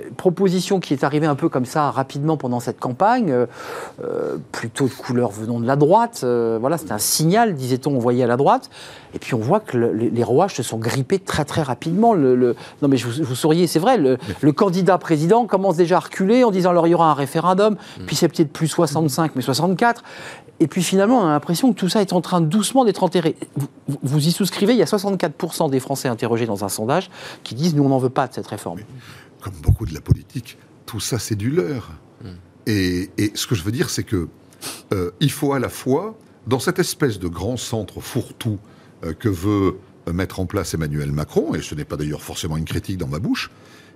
[0.80, 3.46] qui est arrivée un peu comme ça rapidement pendant cette campagne, euh,
[4.04, 6.22] euh, plutôt de couleur venant de la droite.
[6.24, 8.70] euh, voilà, c'est un signal, disait-on, envoyé à la droite.
[9.14, 12.14] Et puis on voit que le- les, les rouages se sont grippés très très rapidement.
[12.14, 14.18] Le, le- non mais vous, vous souriez, c'est vrai, le,
[14.52, 18.16] candidat président commence déjà à reculer en disant alors il y aura un référendum, puis
[18.16, 20.02] c'est peut-être plus 65 mais 64.
[20.62, 23.36] Et puis finalement on a l'impression que tout ça est en train doucement d'être enterré.
[23.56, 27.10] Vous, vous- vous y souscrivez, il y a 64% des Français interrogés dans un sondage
[27.44, 28.80] qui disent nous on n'en veut pas de cette réforme.
[29.40, 30.58] Comme beaucoup de la politique,
[30.90, 31.92] tout ça c'est du leurre.
[32.66, 34.28] Et, et ce que je veux dire, c'est que
[34.92, 38.58] euh, il faut à la fois, dans cette espèce de grand centre fourre-tout
[39.04, 42.56] euh, que veut euh, mettre en place Emmanuel Macron, et ce n'est pas d'ailleurs forcément
[42.56, 43.50] une critique dans ma bouche,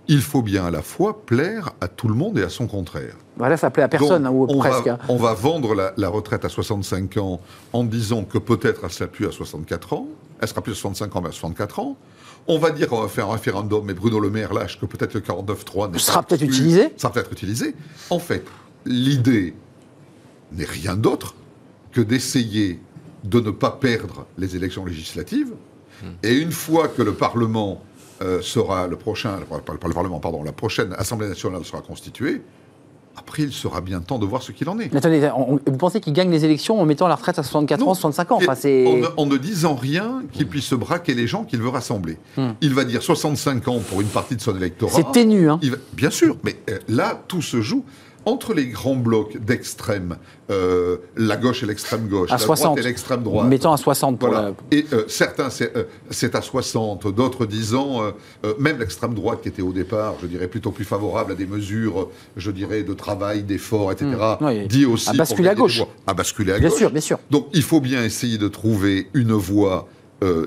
[0.06, 3.16] il faut bien à la fois plaire à tout le monde et à son contraire.
[3.36, 4.86] Voilà, ça plaît à personne, Donc, hein, ou on presque.
[4.86, 4.98] Va, hein.
[5.08, 7.40] on va vendre la, la retraite à 65 ans
[7.72, 10.06] en disant que peut-être elle sera plus à 64 ans,
[10.40, 11.96] elle sera plus à 65 ans mais à 64 ans.
[12.46, 15.14] On va dire qu'on va faire un référendum, mais Bruno Le Maire lâche que peut-être
[15.14, 16.92] le 49.3 n'est Sera pas peut-être utilisé.
[16.96, 17.74] Sera peut-être utilisé.
[18.10, 18.44] En fait,
[18.84, 19.54] l'idée
[20.52, 21.34] n'est rien d'autre
[21.92, 22.80] que d'essayer
[23.24, 25.52] de ne pas perdre les élections législatives.
[26.22, 27.82] Et une fois que le Parlement
[28.20, 32.42] euh, sera le prochain, pas le Parlement, pardon, la prochaine Assemblée nationale sera constituée,
[33.16, 34.94] Après, il sera bien temps de voir ce qu'il en est.
[34.94, 35.30] attendez,
[35.66, 38.36] vous pensez qu'il gagne les élections en mettant la retraite à 64 ans, 65 ans
[38.36, 38.54] enfin,
[39.16, 42.18] en, ne, disant rien qu'il puisse se braquer les gens qu'il veut rassembler.
[42.36, 42.50] Hmm.
[42.60, 44.92] Il va dire 65 ans pour une partie de son électorat.
[44.94, 45.60] C'est ténu, hein
[45.92, 47.84] Bien sûr, mais euh, là, tout se joue
[48.26, 50.16] entre les grands blocs d'extrême,
[50.50, 53.48] euh, la gauche et l'extrême gauche, la droite et l'extrême droite.
[53.48, 54.52] Mettant à 60 pour voilà.
[54.70, 58.02] Et euh, certains, euh, c'est à 60, d'autres disant,
[58.58, 62.08] même l'extrême droite qui était au départ, je dirais, plutôt plus favorable à des mesures,
[62.36, 64.10] je dirais, de travail, d'effort, etc.,
[64.40, 64.66] mmh.
[64.66, 65.10] dit aussi...
[65.10, 65.82] À basculer à gauche.
[66.06, 66.78] À basculer à bien gauche.
[66.78, 67.18] Bien sûr, bien sûr.
[67.30, 69.88] Donc il faut bien essayer de trouver une voie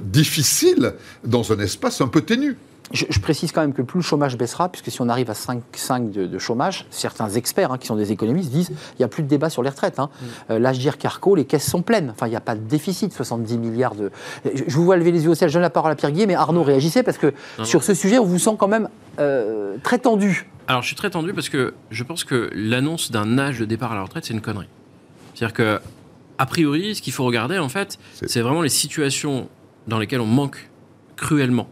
[0.01, 2.57] difficile dans un espace un peu ténu.
[2.91, 5.61] Je, précise quand même que plus le chômage baissera, puisque si on arrive à 5,
[6.11, 9.27] de, chômage, certains experts hein, qui sont des économistes disent qu'il n'y a plus de
[9.27, 9.99] débat sur les retraites.
[9.99, 10.09] Hein.
[10.49, 10.51] Mm.
[10.51, 12.09] Euh, Carco, les caisses sont pleines.
[12.11, 14.11] Enfin, il n'y a pas de déficit, 70 milliards de.
[14.45, 16.27] Je, vous vois lever les yeux au ciel, je donne la parole à Pierre Guillet,
[16.27, 17.33] mais Arnaud réagissait parce que
[17.63, 20.49] sur ce sujet, on vous sent quand même euh, très tendu.
[20.67, 23.91] Alors, je suis très tendu parce que je pense que l'annonce d'un âge de départ
[23.91, 24.67] à la retraite, c'est une connerie.
[25.33, 25.79] C'est-à-dire que,
[26.37, 29.49] a priori, ce qu'il faut regarder, en fait, c'est vraiment les situations
[29.87, 30.69] dans lesquelles on manque
[31.15, 31.67] cruellement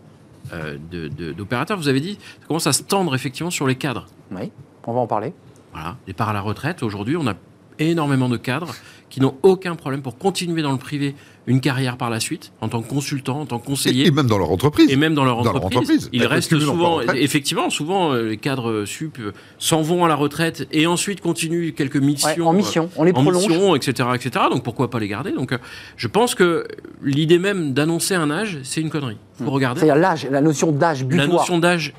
[0.56, 1.78] euh, d'opérateurs.
[1.78, 4.06] Vous avez dit, ça commence à se tendre effectivement sur les cadres.
[4.32, 4.52] Oui,
[4.86, 5.34] on va en parler.
[5.74, 6.84] Voilà, départ à la retraite.
[6.84, 7.34] Aujourd'hui, on a
[7.80, 8.74] énormément de cadres
[9.10, 11.16] qui n'ont aucun problème pour continuer dans le privé
[11.48, 14.08] une carrière par la suite, en tant que consultant, en tant que conseiller.
[14.08, 14.90] Et, même dans leur entreprise.
[14.90, 16.10] Et même dans leur entreprise.
[16.12, 20.68] Ils restent souvent, effectivement, souvent, euh, les cadres sup euh, s'en vont à la retraite
[20.72, 22.48] et ensuite continuent quelques missions.
[22.48, 23.46] en mission, on les prolonge.
[23.46, 24.46] En mission, etc., etc.
[24.50, 25.32] Donc pourquoi pas les garder?
[25.32, 25.58] Donc euh,
[25.98, 26.68] je pense que
[27.04, 29.18] l'idée même d'annoncer un âge, c'est une connerie.
[29.38, 29.50] Faut hmm.
[29.50, 29.80] regarder.
[29.82, 31.28] C'est-à-dire l'âge, la notion d'âge butoir.
[31.28, 31.94] La notion d'âge,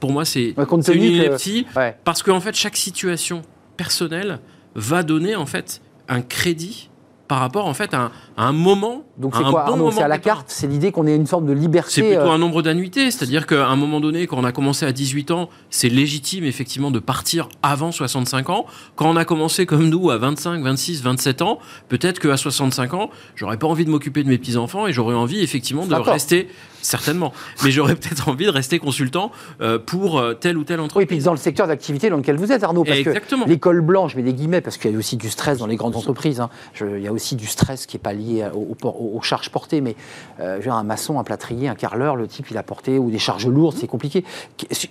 [0.00, 0.54] pour moi, c'est
[0.94, 1.66] une ineptie.
[2.04, 3.42] Parce qu'en fait, chaque situation
[3.76, 4.40] personnelle
[4.74, 6.88] va donner en fait un crédit
[7.28, 9.04] par rapport en fait à un, moment.
[9.18, 11.52] Donc c'est quoi bon C'est à la carte C'est l'idée qu'on ait une forme de
[11.52, 13.10] liberté C'est plutôt euh, un nombre d'annuités.
[13.10, 16.90] C'est-à-dire qu'à un moment donné, quand on a commencé à 18 ans, c'est légitime effectivement
[16.90, 18.66] de partir avant 65 ans.
[18.96, 21.58] Quand on a commencé comme nous à 25, 26, 27 ans,
[21.88, 25.40] peut-être qu'à 65 ans, j'aurais pas envie de m'occuper de mes petits-enfants et j'aurais envie
[25.40, 26.48] effectivement de rester
[26.82, 27.32] certainement.
[27.64, 31.02] Mais j'aurais peut-être envie de rester consultant euh, pour euh, telle ou telle entreprise.
[31.02, 32.84] Oui, puis dans le secteur d'activité dans lequel vous êtes, Arnaud.
[32.84, 33.44] Parce Exactement.
[33.44, 35.76] que l'école blanche, mais des guillemets, parce qu'il y a aussi du stress dans les
[35.76, 36.40] grandes entreprises.
[36.40, 36.50] Hein.
[36.80, 39.80] il y a aussi du stress qui n'est pas lié aux, charges portées.
[39.80, 39.94] Mais
[40.40, 43.46] euh, un maçon, un plâtrier, un carreleur, le type, il a porté, ou des charges
[43.46, 44.24] lourdes, c'est compliqué.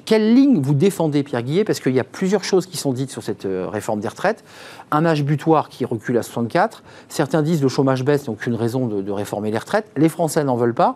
[0.06, 1.64] Quelle ligne vous défendez, Pierre Guillet?
[1.64, 4.44] Parce qu'il y a plusieurs choses qui sont dites sur cette réforme des retraites.
[4.92, 6.84] Un âge butoir qui recule à 64.
[7.10, 9.90] Certains disent le chômage baisse, donc aucune raison de, de réformer les retraites.
[9.98, 10.96] Les Français n'en veulent pas.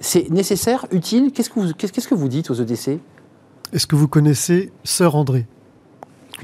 [0.00, 1.32] C'est nécessaire, utile?
[1.32, 2.98] Qu'est-ce que vous, qu'est-ce que vous dites aux EDC
[3.72, 5.46] Est-ce que vous connaissez Sœur André?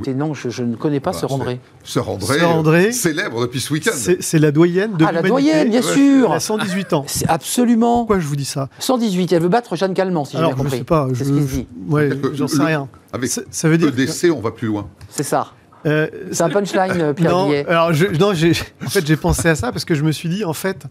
[0.01, 1.61] Écoutez, non, je, ne connais pas bah, Sœur André.
[1.84, 3.92] Sœur André, André célèbre depuis ce week-end.
[4.20, 7.05] C'est la doyenne de Ah, la doyenne, bien sûr Elle a 118 ans.
[7.07, 7.98] C'est absolument...
[7.98, 8.68] Pourquoi je vous dis ça?
[8.78, 10.70] 118, elle veut battre Jeanne Calment, si j'ai bien compris.
[10.70, 11.07] je sais pas.
[11.14, 11.66] C'est ce qu'il dit.
[11.88, 12.88] Ouais, j'en sais rien.
[13.12, 14.88] Avec ça, veut dire EDC, on va plus loin.
[15.11, 15.53] C'est ça.
[15.86, 19.55] Euh, c'est un punchline, euh, Pierre non, alors je, non, en fait, j'ai pensé à
[19.55, 20.84] ça parce que je me suis dit, en fait,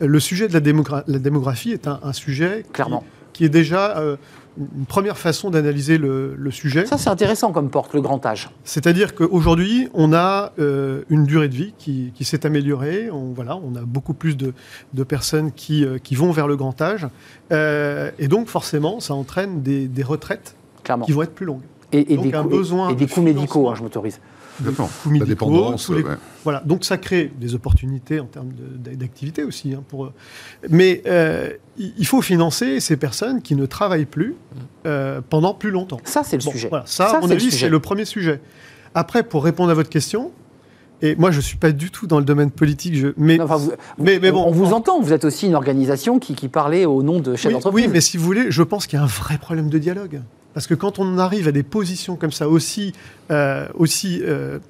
[0.00, 3.04] le sujet de la, la démographie est un, sujet Clairement.
[3.32, 4.16] Qui, est déjà euh,
[4.58, 6.86] une première façon d'analyser le, sujet.
[6.86, 8.50] Ça, c'est intéressant comme porte, le grand âge.
[8.64, 13.10] C'est-à-dire qu'aujourd'hui, on a une durée de vie qui, s'est améliorée.
[13.10, 14.52] On, voilà, on a beaucoup plus de,
[15.04, 17.08] personnes qui, qui, vont vers le grand âge.
[17.50, 20.56] et donc, forcément, ça entraîne des, retraites
[21.04, 21.62] qui vont être plus longues.
[21.92, 24.20] Et, des, besoin et des coûts médicaux, hein, je m'autorise
[24.62, 25.90] la dépendance.
[26.42, 29.74] Voilà, donc ça crée des opportunités en termes d'activité aussi.
[29.74, 30.12] Hein, pour...
[30.68, 34.34] Mais euh, il faut financer ces personnes qui ne travaillent plus
[34.86, 36.00] euh, pendant plus longtemps.
[36.04, 36.70] Ça, c'est le sujet.
[36.86, 38.40] ça, à mon avis, c'est le premier sujet.
[38.94, 40.30] Après, pour répondre à votre question,
[41.02, 42.94] et moi, je ne suis pas du tout dans le domaine politique.
[42.94, 43.08] Je...
[43.16, 43.38] Mais,
[43.98, 45.00] mais, mais, bon, on vous entend.
[45.00, 47.86] Vous êtes aussi une organisation qui, qui parlait au nom de chefs oui, d'entreprise.
[47.86, 50.22] Oui, mais si vous voulez, je pense qu'il y a un vrai problème de dialogue.
[50.54, 52.92] Parce que quand on arrive à des positions comme ça aussi,
[53.30, 54.60] euh, aussi euh,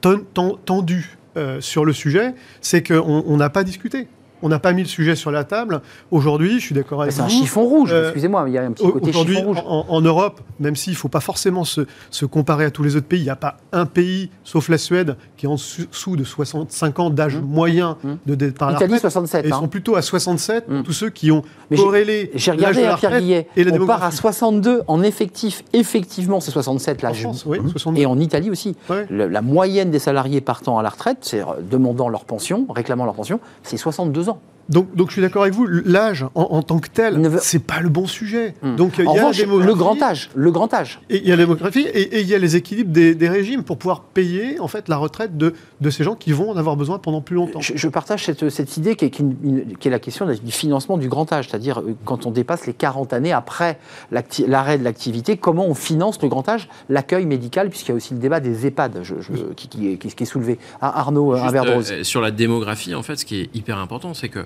[0.00, 4.08] tendues euh, sur le sujet, c'est qu'on n'a pas discuté
[4.44, 5.80] on n'a pas mis le sujet sur la table.
[6.10, 7.16] Aujourd'hui, je suis d'accord avec vous.
[7.16, 9.62] C'est un chiffon rouge, euh, excusez-moi, il y a un petit côté chiffon rouge.
[9.66, 11.80] En, en, Europe, même s'il ne faut pas forcément se,
[12.26, 15.16] comparer à tous les autres pays, il n'y a pas un pays, sauf la Suède,
[15.38, 17.40] qui est en dessous de 65 ans d'âge mmh.
[17.40, 18.12] moyen mmh.
[18.26, 19.46] de départ à la Italie, 67.
[19.46, 19.58] ils hein.
[19.58, 20.82] sont plutôt à 67, mmh.
[20.82, 21.42] tous ceux qui ont
[21.74, 25.64] corrélé J'ai regardé la Pierre Guillet, et la on part à 62 en effectif.
[25.72, 27.26] Effectivement, c'est 67 l'âge.
[27.46, 27.58] Oui,
[27.96, 28.76] et en Italie aussi.
[29.08, 33.14] la moyenne des salariés partant à la retraite, c'est euh, demandant leur pension, réclamant leur
[33.14, 34.33] pension, c'est 62 ans.
[34.68, 37.38] Donc, donc je suis d'accord avec vous, l'âge en, tant que tel, veut...
[37.42, 38.54] c'est pas le bon sujet.
[38.62, 38.76] Hmm.
[38.76, 41.00] Donc il y a revanche, le grand âge, le grand âge.
[41.10, 43.78] Et il y a la démographie et, il y a les équilibres des, régimes pour
[43.78, 46.98] pouvoir payer en fait la retraite de, de ces gens qui vont en avoir besoin
[46.98, 47.60] pendant plus longtemps.
[47.60, 51.32] Je, partage cette, cette idée qui est, qui est, la question du financement du grand
[51.32, 53.78] âge, c'est-à-dire euh, quand on dépasse les 40 années après
[54.10, 58.14] l'arrêt de l'activité, comment on finance le grand âge, l'accueil médical, puisqu'il y a aussi
[58.14, 59.14] le débat des EHPAD je,
[59.54, 60.58] qui, qui, est, qui, est, soulevé.
[60.80, 61.92] Ah, Arnaud, un verre de rose.
[61.92, 64.44] Euh, sur la démographie, en fait, ce qui est hyper important, c'est que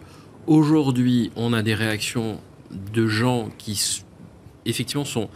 [0.48, 2.40] Aujourd'hui, on a des réactions
[2.94, 4.02] de gens qui,
[4.64, 5.28] effectivement, sont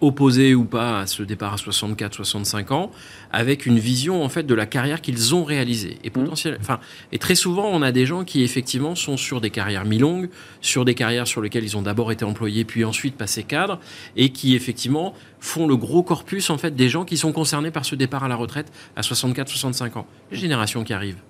[0.00, 2.90] opposés ou pas à ce départ à 64-65 ans,
[3.30, 5.98] avec une vision en fait de la carrière qu'ils ont réalisée.
[6.02, 6.12] Et, mmh.
[6.12, 6.80] potentiel, enfin,
[7.12, 10.84] et très souvent, on a des gens qui effectivement sont sur des carrières mi-longues, sur
[10.84, 13.78] des carrières sur lesquelles ils ont d'abord été employés, puis ensuite passé cadre,
[14.16, 17.84] et qui effectivement font le gros corpus en fait des gens qui sont concernés par
[17.84, 20.08] ce départ à la retraite à 64-65 ans.
[20.32, 21.22] Les générations qui arrivent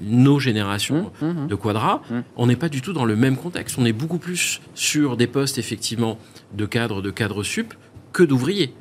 [0.00, 1.46] nos générations mmh, mmh, mmh.
[1.46, 2.02] de quadra,
[2.36, 3.76] on n'est pas du tout dans le même contexte.
[3.78, 6.18] On est beaucoup plus sur des postes effectivement
[6.54, 7.74] de cadre, de cadre sup
[8.12, 8.74] que d'ouvriers.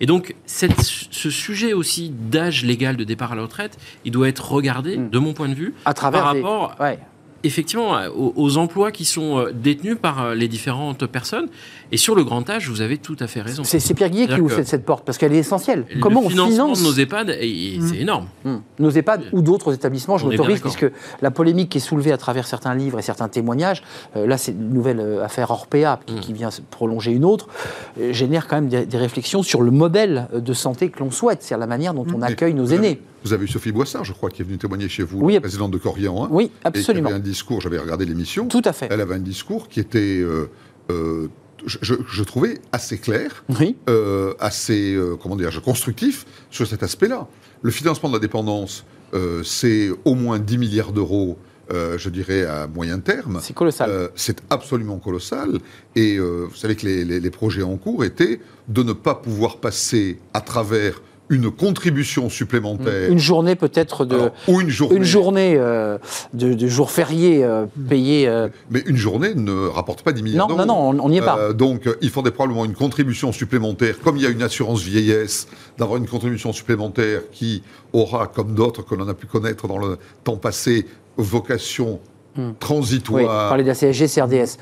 [0.00, 4.50] Et donc, ce sujet aussi d'âge légal de départ à la retraite, il doit être
[4.50, 6.76] regardé, de mon point de vue, à travers par rapport
[7.44, 11.48] effectivement aux, emplois qui sont euh, détenus par euh, les différentes personnes.
[11.90, 13.64] Et sur le grand âge, vous avez tout à fait raison.
[13.64, 15.84] C'est Pierre Guillet qui ouvre cette, porte, parce qu'elle est essentielle.
[16.00, 17.86] Comment on finance de nos EHPAD, mmh.
[17.86, 18.26] c'est énorme.
[18.44, 18.56] Mmh.
[18.78, 20.86] Nos EHPAD ou d'autres établissements, je m'autorise, puisque
[21.20, 23.82] la polémique qui est soulevée à travers certains livres et certains témoignages,
[24.16, 26.20] euh, là c'est une nouvelle affaire Orpea qui, mmh.
[26.20, 27.48] qui, vient prolonger une autre,
[28.10, 31.66] génère quand même des, réflexions sur le modèle de santé que l'on souhaite, c'est-à-dire la
[31.66, 33.00] manière dont on accueille nos aînés.
[33.24, 35.70] Vous avez eu Sophie Boissard, je crois, qui est venue témoigner chez vous, la présidente
[35.70, 36.24] de Corian.
[36.24, 37.08] Hein, oui, absolument.
[37.08, 38.48] avait un discours, j'avais regardé l'émission.
[38.48, 38.88] Tout à fait.
[38.90, 40.50] Elle avait un discours qui était, euh,
[40.90, 41.28] euh,
[41.64, 43.76] je, trouvais, assez clair, oui.
[43.88, 47.28] euh, assez, comment dire, constructif sur cet aspect-là.
[47.62, 48.84] Le financement de la dépendance,
[49.44, 51.38] c'est au moins 10 milliards d'euros.
[51.70, 53.38] je dirais à moyen terme.
[53.40, 54.10] C'est colossal.
[54.16, 55.60] c'est absolument colossal.
[55.94, 60.18] Et vous savez que les, les, projets en cours étaient de ne pas pouvoir passer
[60.34, 61.00] à travers
[61.32, 63.10] une contribution supplémentaire.
[63.10, 64.30] Une journée peut-être de.
[64.46, 64.96] ou une journée.
[64.96, 65.96] Une journée euh,
[66.34, 68.28] de, de jours fériés euh, payés.
[68.28, 68.48] Euh.
[68.70, 70.60] Mais une journée ne rapporte pas 10 millions d'euros.
[70.60, 71.52] Non, non, non, on n'y est pas.
[71.54, 75.98] donc il faudrait probablement une contribution supplémentaire, comme il y a une assurance vieillesse, d'avoir
[75.98, 77.62] une contribution supplémentaire qui
[77.94, 81.98] aura, comme d'autres que l'on a pu connaître dans le temps passé, vocation
[82.34, 82.52] Hmm.
[82.58, 83.20] transitoire.
[83.20, 84.56] Oui, parler de la CSG, CRDS.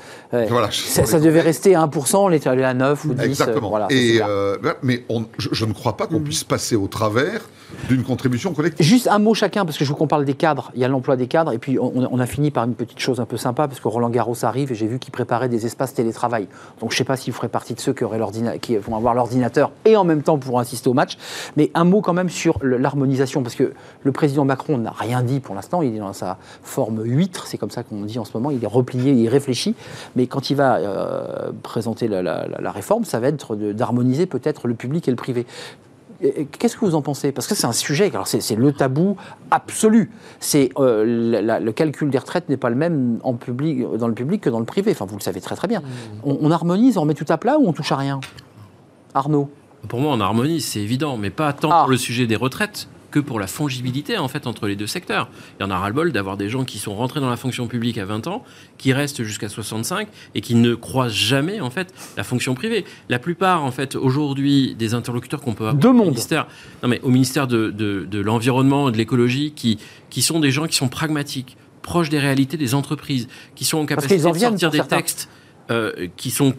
[0.49, 3.23] Voilà, ça, devait rester à 1%, on est allé à 9 ou 10.
[3.23, 3.87] Exactement.
[3.89, 5.05] Et, euh, mais
[5.37, 6.23] je, ne crois pas qu'on hmm.
[6.23, 7.41] puisse passer au travers
[7.87, 8.85] d'une contribution collective.
[8.85, 10.71] Juste un mot chacun, parce que je veux qu'on parle des cadres.
[10.75, 13.19] Il y a l'emploi des cadres, et puis on, a fini par une petite chose
[13.19, 15.93] un peu sympa, parce que Roland Garros arrive, et j'ai vu qu'il préparait des espaces
[15.93, 16.47] télétravail.
[16.79, 18.19] Donc je ne sais pas s'il ferait partie de ceux qui, auraient
[18.61, 21.17] qui vont avoir l'ordinateur et en même temps pour assister au match.
[21.57, 25.39] Mais un mot quand même sur l'harmonisation, parce que le président Macron n'a rien dit
[25.39, 28.31] pour l'instant, il est dans sa forme 8, c'est comme ça qu'on dit en ce
[28.33, 29.75] moment, il est replié, il réfléchit,
[30.15, 35.07] mais quand il va euh, présenter la, réforme, ça va être d'harmoniser peut-être le public
[35.07, 35.45] et le privé.
[36.57, 37.31] Qu'est-ce que vous en pensez?
[37.31, 39.15] Parce que c'est un sujet, alors c'est le tabou
[39.51, 40.11] absolu.
[40.39, 44.41] C'est euh, le calcul des retraites n'est pas le même en public, dans le public
[44.41, 44.91] que dans le privé.
[44.91, 45.81] Enfin, vous le savez très très bien.
[45.81, 46.31] Mmh.
[46.41, 48.19] On, harmonise, on remet tout à plat ou on touche à rien?
[49.13, 49.49] Arnaud?
[49.87, 51.81] Pour moi, on harmonise, c'est évident, mais pas tant ah.
[51.81, 55.29] pour le sujet des retraites que pour la fongibilité en fait entre les deux secteurs.
[55.59, 57.97] Il y en a ras-le-bol d'avoir des gens qui sont rentrés dans la fonction publique
[57.97, 58.43] à 20 ans,
[58.77, 62.85] qui restent jusqu'à 65 et qui ne croisent jamais en fait la fonction privée.
[63.09, 66.47] La plupart en fait aujourd'hui des interlocuteurs qu'on peut avoir au ministère,
[66.81, 69.77] non mais au ministère de, de, l'environnement et de l'écologie qui,
[70.09, 73.85] qui sont des gens qui sont pragmatiques, proches des réalités des entreprises, qui sont en
[73.85, 75.29] capacité de sortir des textes
[75.69, 76.53] euh, qui sont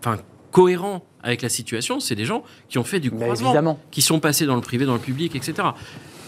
[0.00, 0.18] enfin,
[0.50, 4.46] cohérents avec la situation, c'est des gens qui ont fait du croisement, qui sont passés
[4.46, 5.68] dans le privé, dans le public, etc.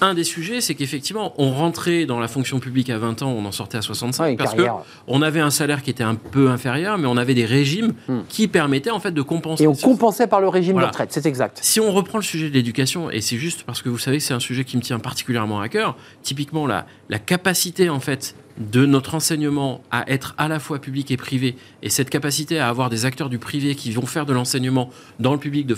[0.03, 3.45] Un des sujets, c'est qu'effectivement, on rentrait dans la fonction publique à 20 ans, on
[3.47, 7.07] en sortait à 65, parce qu'on avait un salaire qui était un peu inférieur, mais
[7.07, 8.21] on avait des régimes hmm.
[8.29, 9.65] qui permettaient en fait de compenser.
[9.65, 11.61] Et on compensait par le régime de retraite, c'est exact.
[11.63, 14.25] Si on reprend le sujet de l'éducation, et c'est juste parce que vous savez que
[14.25, 18.35] c'est un sujet qui me tient particulièrement à cœur, typiquement la, la capacité en fait
[18.59, 22.69] de notre enseignement à être à la fois public et privé, et cette capacité à
[22.69, 24.91] avoir des acteurs du privé qui vont faire de l'enseignement
[25.21, 25.77] dans le public, de,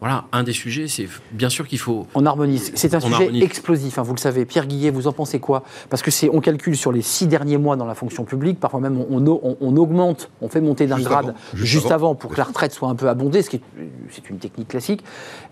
[0.00, 2.06] voilà, un des sujets, c'est bien sûr qu'il faut.
[2.14, 2.72] On harmonise.
[2.74, 4.44] C'est un sujet explosif, hein, vous le savez.
[4.44, 5.62] Pierre Guillet, vous en pensez quoi?
[5.88, 8.60] Parce que c'est, on calcule sur les six derniers mois dans la fonction publique.
[8.60, 12.72] Parfois même, on, augmente, on fait monter d'un grade juste, avant, pour que la retraite
[12.72, 13.62] soit un peu abondée, ce qui est,
[14.10, 15.02] c'est une technique classique.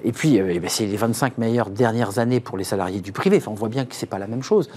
[0.05, 3.13] Et puis, euh, eh ben, c'est les 25 meilleures dernières années pour les salariés du
[3.13, 3.39] privé.
[3.39, 4.69] Enfin, on voit bien que c'est pas la même chose.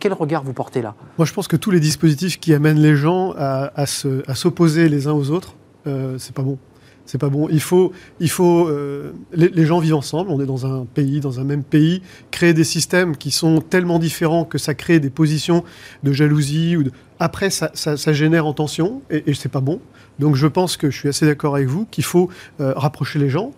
[0.00, 0.94] quel regard vous portez là?
[1.18, 5.12] Moi, je pense que tous les dispositifs qui amènent les gens à, s'opposer les uns
[5.12, 5.54] aux autres,
[5.86, 6.58] euh, c'est pas bon.
[7.06, 7.48] C'est pas bon.
[7.50, 10.30] Il faut, il faut euh, les, gens vivent ensemble.
[10.30, 12.00] On est dans un pays, dans un même pays.
[12.30, 15.64] Créer des systèmes qui sont tellement différents que ça crée des positions
[16.02, 16.84] de jalousie ou
[17.20, 19.80] après ça, ça, génère en tension et, et c'est pas bon.
[20.18, 22.30] Donc je pense que je suis assez d'accord avec vous qu'il faut
[22.60, 23.52] euh, rapprocher les gens,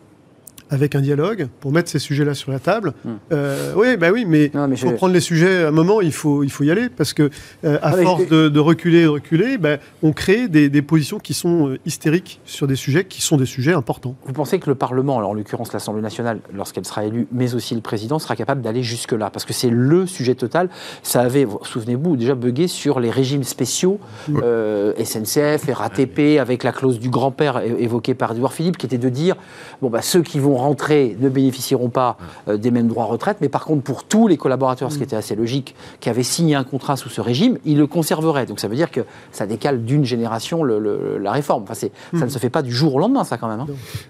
[0.71, 2.93] avec un dialogue pour mettre ces sujets-là sur la table.
[3.05, 3.15] Hmm.
[3.33, 6.51] Euh, oui, bah oui, mais faut prendre les sujets à un moment, il faut, il
[6.51, 7.31] faut y aller parce que
[7.65, 11.19] euh, à ah, force de, de, reculer, de reculer, bah, on crée des, des, positions
[11.19, 14.17] qui sont euh, hystériques sur des sujets qui sont des sujets importants.
[14.25, 17.75] Vous pensez que le Parlement, alors en l'occurrence l'Assemblée nationale, lorsqu'elle sera élue, mais aussi
[17.75, 19.31] le président, sera capable d'aller jusque-là?
[19.31, 20.69] Parce que c'est le sujet total.
[21.03, 27.09] Ça avait, souvenez-vous, déjà bugué sur les régimes spéciaux, SNCF, RATP, avec la clause du
[27.09, 29.37] grand-père évoquée par Edouard Philippe, qui était de dire,
[29.81, 32.17] bon, bah, ceux qui vont rentrer ne bénéficieront pas
[32.49, 35.05] euh, des mêmes droits retraite, mais par contre, pour tous les collaborateurs, ce qui mm.
[35.05, 38.47] était assez logique, qui avaient signé un contrat sous ce régime, ils le conserveraient.
[38.47, 39.01] Donc ça veut dire que
[39.33, 41.65] ça décale d'une génération la réforme.
[41.65, 42.31] Enfin, Ça ne mm.
[42.31, 43.61] se fait pas du jour au lendemain, ça, quand même.
[43.61, 43.67] Hein.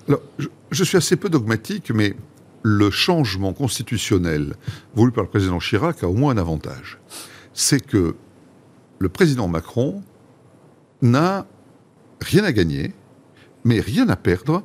[0.09, 0.21] Alors,
[0.71, 2.15] je, suis assez peu dogmatique, mais
[2.63, 4.55] le changement constitutionnel
[4.95, 6.99] voulu par le président Chirac a au moins un avantage.
[7.53, 8.17] C'est que
[8.99, 10.03] le président Macron
[11.03, 11.47] n'a
[12.21, 12.93] rien à gagner,
[13.65, 14.63] mais rien à perdre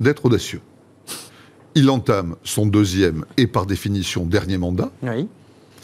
[0.00, 0.60] d'être audacieux
[1.74, 4.90] il entame son deuxième et par définition dernier mandat.
[5.02, 5.28] Oui.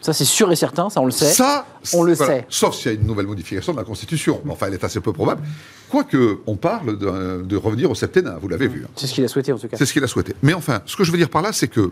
[0.00, 1.32] Ça, c'est sûr et certain, ça, on le sait.
[1.32, 2.46] Ça, on le sait.
[2.48, 4.40] Sauf s'il y a une nouvelle modification de la Constitution.
[4.48, 5.42] Enfin, elle est assez peu probable.
[5.88, 8.84] Quoique, on parle de, revenir au septennat, vous l'avez vu.
[8.84, 8.90] Hein.
[8.94, 9.76] C'est ce qu'il a souhaité, en tout cas.
[9.76, 10.34] C'est ce qu'il a souhaité.
[10.42, 11.90] Mais enfin, ce que je veux dire par là, c'est que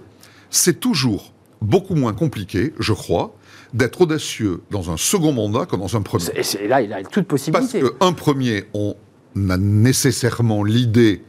[0.51, 3.34] c'est toujours beaucoup moins compliqué, je crois,
[3.74, 6.26] d'être audacieux dans un second mandat que dans un premier.
[6.61, 7.80] Et là, il a toute possibilité.
[7.80, 8.94] Parce qu'un premier, on
[9.49, 11.22] a nécessairement l'idée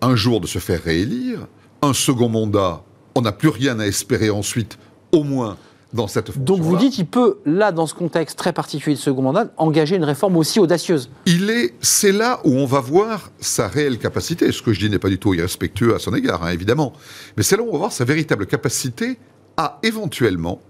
[0.00, 1.46] un jour de se faire réélire
[1.84, 2.82] un second mandat,
[3.14, 4.78] on n'a plus rien à espérer ensuite,
[5.12, 5.56] au moins
[5.92, 6.42] dans cette fonction.
[6.42, 9.96] Donc vous dites, il peut, là, dans ce contexte très particulier de second mandat, engager
[9.96, 11.10] une réforme aussi audacieuse.
[11.26, 14.50] Il est, c'est là où on va voir sa réelle capacité.
[14.50, 16.92] Ce que je dis n'est pas du tout irrespectueux à son égard, hein, évidemment.
[17.36, 19.18] Mais c'est là où on va voir sa véritable capacité
[19.56, 20.60] à éventuellement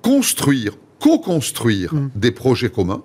[0.00, 2.10] construire, co-construire mm.
[2.14, 3.02] des projets communs,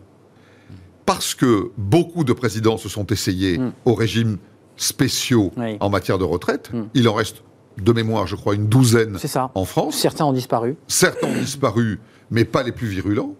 [1.05, 3.74] parce que beaucoup de présidents se sont essayés mm.
[3.86, 4.38] au régime
[4.78, 6.71] spéciaux en matière de retraite.
[6.73, 6.86] Hmm.
[6.93, 7.43] Il en reste
[7.78, 9.17] de mémoire, je crois, une douzaine
[9.53, 9.97] en France.
[9.97, 10.78] Certains ont disparu.
[10.88, 11.99] Certains ont disparu,
[12.32, 13.36] mais pas les plus virulents.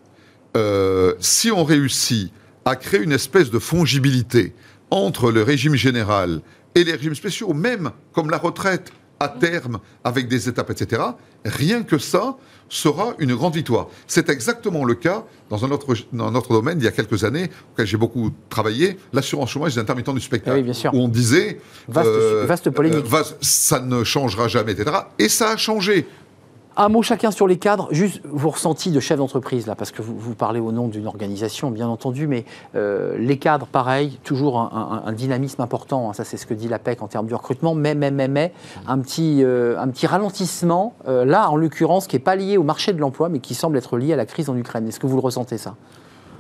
[0.56, 2.32] Euh, si on réussit
[2.66, 4.54] à créer une espèce de fongibilité
[4.92, 6.42] entre le régime général
[6.76, 11.02] et les régimes spéciaux, même comme la retraite à terme, avec des étapes, etc.,
[11.46, 12.36] rien que ça,
[12.70, 13.88] sera une grande victoire.
[14.08, 17.50] C'est exactement le cas dans un autre, dans autre domaine, il y a quelques années,
[17.74, 20.66] auquel j'ai beaucoup travaillé, l'assurance chômage des intermittents du spectacle.
[20.94, 21.60] Où on disait.
[21.88, 23.06] Vaste, euh, vaste polémique.
[23.12, 24.92] Euh, ça ne changera jamais, etc.
[25.20, 26.06] Et ça a changé.
[26.80, 30.04] Un mot chacun sur les cadres, juste vos ressentis de chef d'entreprise, là, parce que
[30.04, 35.12] vous, parlez au nom d'une organisation, bien entendu, mais euh, les cadres, pareil, toujours un,
[35.12, 38.12] dynamisme important, hein, ça c'est ce que dit l'APEC en termes de recrutement, mais, mais,
[38.12, 38.54] mais, mais
[38.88, 43.00] un, petit, euh, ralentissement, euh, là en l'occurrence, qui n'est pas lié au marché de
[43.00, 44.88] l'emploi, mais qui semble être lié à la crise en Ukraine.
[44.88, 45.74] Est-ce que vous le ressentez ça?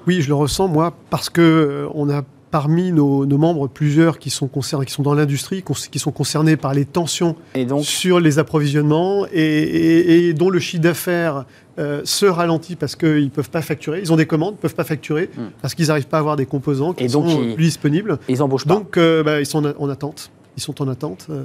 [0.05, 2.21] Oui, je le ressens, moi, parce qu'on on a
[2.51, 6.73] parmi nos, membres plusieurs qui sont concernés, qui sont dans l'industrie, qui sont concernés par
[6.73, 7.35] les tensions
[7.81, 11.45] sur les approvisionnements et, dont le chiffre d'affaires
[11.79, 13.99] euh, se ralentit parce qu'ils ne peuvent pas facturer.
[13.99, 15.49] Ils ont des commandes, ne peuvent pas facturer hmm.
[15.61, 18.17] parce qu'ils n'arrivent pas à avoir des composants qui sont plus disponibles.
[18.27, 18.73] ils embauchent pas.
[18.73, 20.31] Donc euh, bah, ils sont en, attente.
[20.55, 21.27] Ils sont en attente.
[21.29, 21.43] Euh,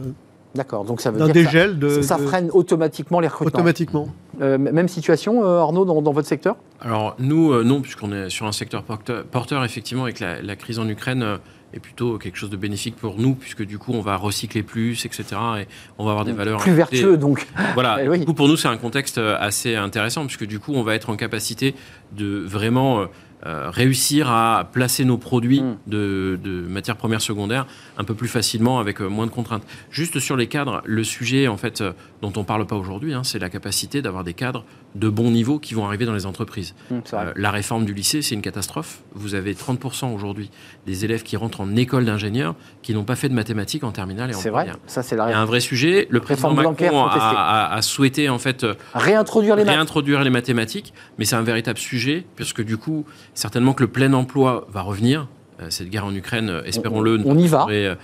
[0.54, 3.58] D'accord, donc ça veut dire dégel que ça, freine automatiquement les recrutements.
[3.58, 4.08] Automatiquement.
[4.40, 6.56] Euh, même situation, euh, Arnaud, dans, votre secteur?
[6.80, 10.88] Alors nous, euh, non, puisqu'on est sur un secteur porteur, effectivement, avec la, crise en
[10.88, 11.38] Ukraine
[11.72, 15.06] est plutôt quelque chose de bénéfique pour nous, puisque du coup, on va recycler plus,
[15.06, 15.24] etc.
[15.60, 16.60] Et on va avoir des valeurs...
[16.60, 17.46] Plus vertueux, donc.
[17.72, 20.82] Voilà, eh du coup, pour nous, c'est un contexte assez intéressant, puisque du coup, on
[20.82, 21.74] va être en capacité
[22.12, 23.06] de vraiment...
[23.44, 25.76] réussir à placer nos produits mm.
[25.86, 27.66] de, de, matières premières secondaires
[27.98, 29.64] un peu plus facilement avec moins de contraintes.
[29.90, 31.82] Juste sur les cadres, le sujet en fait
[32.22, 34.64] dont on ne parle pas aujourd'hui, hein, c'est la capacité d'avoir des cadres
[34.94, 36.74] de bon niveau qui vont arriver dans les entreprises.
[36.90, 39.00] Mmh, euh, la réforme du lycée, c'est une catastrophe.
[39.14, 40.50] Vous avez 30% aujourd'hui
[40.86, 44.30] des élèves qui rentrent en école d'ingénieur qui n'ont pas fait de mathématiques en terminale
[44.30, 46.06] et en C'est vrai, ça c'est la Il y a un vrai sujet.
[46.10, 51.36] Le président Macron a, souhaité en fait euh, réintroduire les, réintroduire les mathématiques, mais c'est
[51.36, 55.28] un véritable sujet parce que du coup, certainement que le plein emploi va revenir
[55.62, 57.66] euh, cette guerre en Ukraine, euh, espérons-le, on, y va.
[57.70, 57.94] Euh,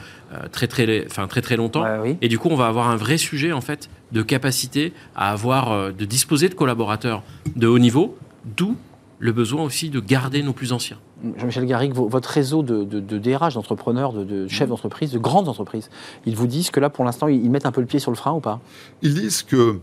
[0.52, 1.84] très très, enfin, très très longtemps.
[2.20, 5.92] Et du coup, on va avoir un vrai sujet en fait de capacité à avoir,
[5.92, 7.22] de disposer de collaborateurs
[7.56, 8.16] de haut niveau,
[8.56, 8.76] d'où
[9.18, 10.98] le besoin aussi de garder nos plus anciens.
[11.36, 15.90] Jean-Michel Garrigue, votre réseau de, DRH, d'entrepreneurs, de, chefs d'entreprise, de grandes entreprises,
[16.26, 18.16] ils vous disent que là, pour l'instant, ils mettent un peu le pied sur le
[18.16, 18.60] frein ou pas?
[19.02, 19.80] Ils disent que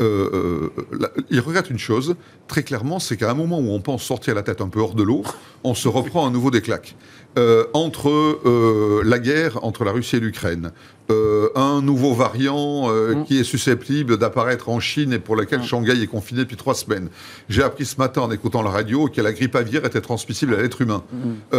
[0.00, 0.70] euh,
[1.30, 4.42] il regrette une chose, très clairement, c'est qu'à un moment où on pense sortir la
[4.42, 5.22] tête un peu hors de l'eau,
[5.64, 6.94] on se reprend à nouveau des claques.
[7.72, 8.40] entre
[9.04, 10.72] la guerre entre la Russie et l'Ukraine,
[11.54, 13.24] un nouveau variant mm.
[13.24, 15.64] qui est susceptible d'apparaître en Chine et pour lequel mm.
[15.64, 17.08] Shanghai est confiné depuis trois semaines.
[17.48, 20.62] J'ai appris ce matin en écoutant la radio que la grippe aviaire était transmissible à
[20.62, 21.02] l'être humain.
[21.12, 21.56] Mm.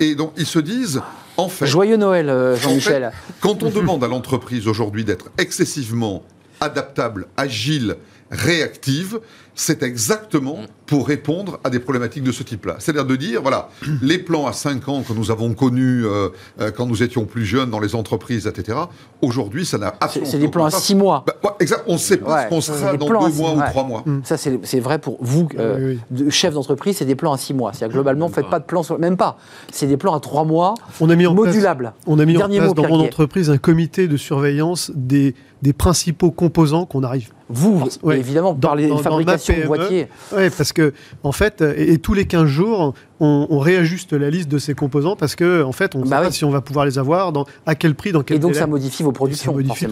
[0.00, 1.02] Et donc ils se disent,
[1.36, 1.66] en fait...
[1.66, 3.12] Joyeux Noël, Jean-Michel.
[3.40, 6.24] quand on demande à l'entreprise aujourd'hui d'être excessivement
[6.60, 7.96] adaptable, agile,
[8.30, 9.20] réactive,
[9.54, 12.74] c'est exactement pour répondre à des problématiques de ce type-là.
[12.80, 13.68] C'est-à-dire de dire, voilà,
[14.02, 16.30] les plans à 5 ans que nous avons connus euh,
[16.60, 18.76] euh, quand nous étions plus jeunes dans les entreprises, etc.,
[19.22, 21.24] aujourd'hui, ça n'a absolument C'est des plans à 6 mois.
[21.44, 24.04] Bah, exact, on ne sait pas ce qu'on sera dans 2 mois ou 3 mois.
[24.24, 25.94] Ça, c'est vrai pour vous, euh,
[26.28, 27.72] chef d'entreprise, c'est des plans à 6 mois.
[27.72, 29.38] C'est-à-dire globalement, faites pas de plans, sur, même pas.
[29.70, 31.92] C'est des plans à 3 mois, on a mis en modulables.
[32.08, 36.32] on a mis en place dans mon entreprise un comité de surveillance des, des principaux
[36.32, 40.06] composants qu'on arrive vous, évidemment, par les fabrications de boîtiers.
[40.34, 40.79] Oui, parce que,
[41.22, 45.34] en fait, et, tous les 15 jours, on, réajuste la liste de ces composants parce
[45.36, 47.46] que, en fait, on ne sait bah pas si on va pouvoir les avoir, dans,
[47.66, 49.54] à quel prix, dans quel Et donc, ça modifie vos productions.
[49.54, 49.86] Modifie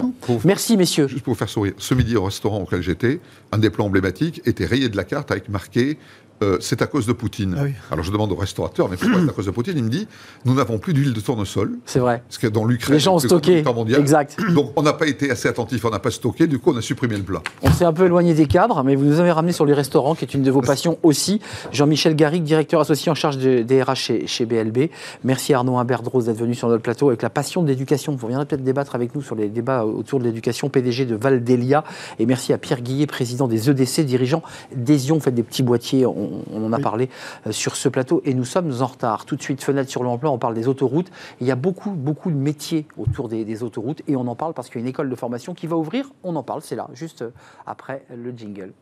[0.45, 1.07] Merci, messieurs.
[1.07, 3.19] Juste pour vous faire sourire, ce midi au restaurant auquel j'étais,
[3.51, 5.97] un des plans emblématiques était rayé de la carte avec marqué
[6.41, 7.55] euh, c'est à cause de Poutine.
[7.57, 9.89] Ah Alors je demande au restaurateur, mais pourquoi c'est à cause de Poutine Il me
[9.89, 10.07] dit,
[10.45, 11.77] nous n'avons plus d'huile de tournesol.
[11.85, 12.23] C'est vrai.
[12.27, 13.63] Parce que dans l'Ukraine, les gens ont stocké.
[13.97, 14.37] Exact.
[14.53, 16.81] Donc on n'a pas été assez attentif, on n'a pas stocké, du coup on a
[16.81, 17.41] supprimé le plat.
[17.61, 20.15] On s'est un peu éloigné des cadres, mais vous nous avez ramené sur les restaurants,
[20.15, 21.41] qui est une de vos passions aussi.
[21.71, 24.89] Jean-Michel Garrigue, directeur associé en charge des RH chez, chez, BLB.
[25.23, 28.15] Merci Arnaud Imbert-Rose d'être venu sur notre plateau avec la passion de l'éducation.
[28.15, 31.83] Vous reviendrez peut-être débattre avec nous sur les débats autour de l'éducation, PDG de Valdelia.
[32.17, 34.41] Et merci à Pierre Guillet, président des EDC, dirigeant
[34.75, 37.09] d'Esion, fait des petits boîtiers, on, en a parlé
[37.47, 39.25] euh, sur ce plateau et nous sommes en retard.
[39.25, 41.11] Tout de suite, fenêtre sur l'emploi, on parle des autoroutes.
[41.41, 44.69] Il y a beaucoup, beaucoup de métiers autour des, autoroutes et on en parle parce
[44.69, 46.09] qu'il y a une école de formation qui va ouvrir.
[46.23, 47.31] On en parle, c'est là, juste euh,
[47.65, 48.73] après le jingle.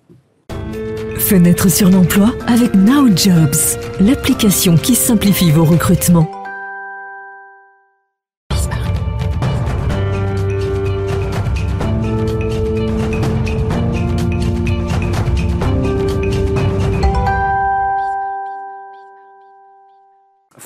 [1.17, 6.46] Fenêtre sur l'emploi avec Now Jobs, l'application qui simplifie vos recrutements.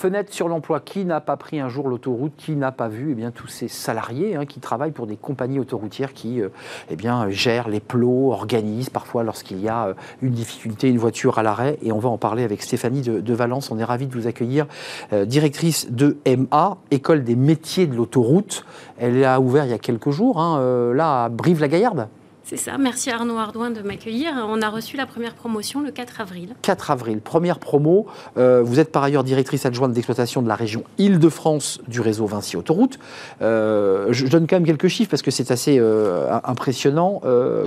[0.02, 0.80] Fenêtre sur l'emploi.
[0.80, 2.34] Qui n'a pas pris un jour l'autoroute?
[2.36, 5.60] Qui n'a pas vu eh bien, tous ces salariés hein, qui travaillent pour des compagnies
[5.60, 6.50] autoroutières qui euh,
[6.90, 9.94] eh bien, gèrent les plots, organisent parfois lorsqu'il y a euh,
[10.24, 11.78] une difficulté, une voiture à l'arrêt.
[11.84, 13.70] Et on va en parler avec Stéphanie de, Valence.
[13.70, 14.66] On est ravis de vous accueillir.
[15.14, 18.66] Euh, directrice de MA, École des métiers de l'autoroute.
[18.98, 22.08] Elle a ouvert il y a quelques jours, hein, là à Brive-la-Gaillarde.
[22.52, 22.78] C'est ça.
[22.78, 24.34] Merci Arnaud Ardouin de m'accueillir.
[24.46, 26.50] On a reçu la première promotion le 4 avril.
[26.64, 28.08] 4 avril, première promo.
[28.36, 32.58] Euh, vous êtes par ailleurs directrice adjointe d'exploitation de la région Île-de-France du réseau Vinci
[32.58, 33.00] Autoroute.
[33.42, 37.22] Euh, je, donne quand même quelques chiffres parce que c'est assez euh, impressionnant.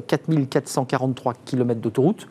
[0.07, 2.29] 4443 km d'autoroute,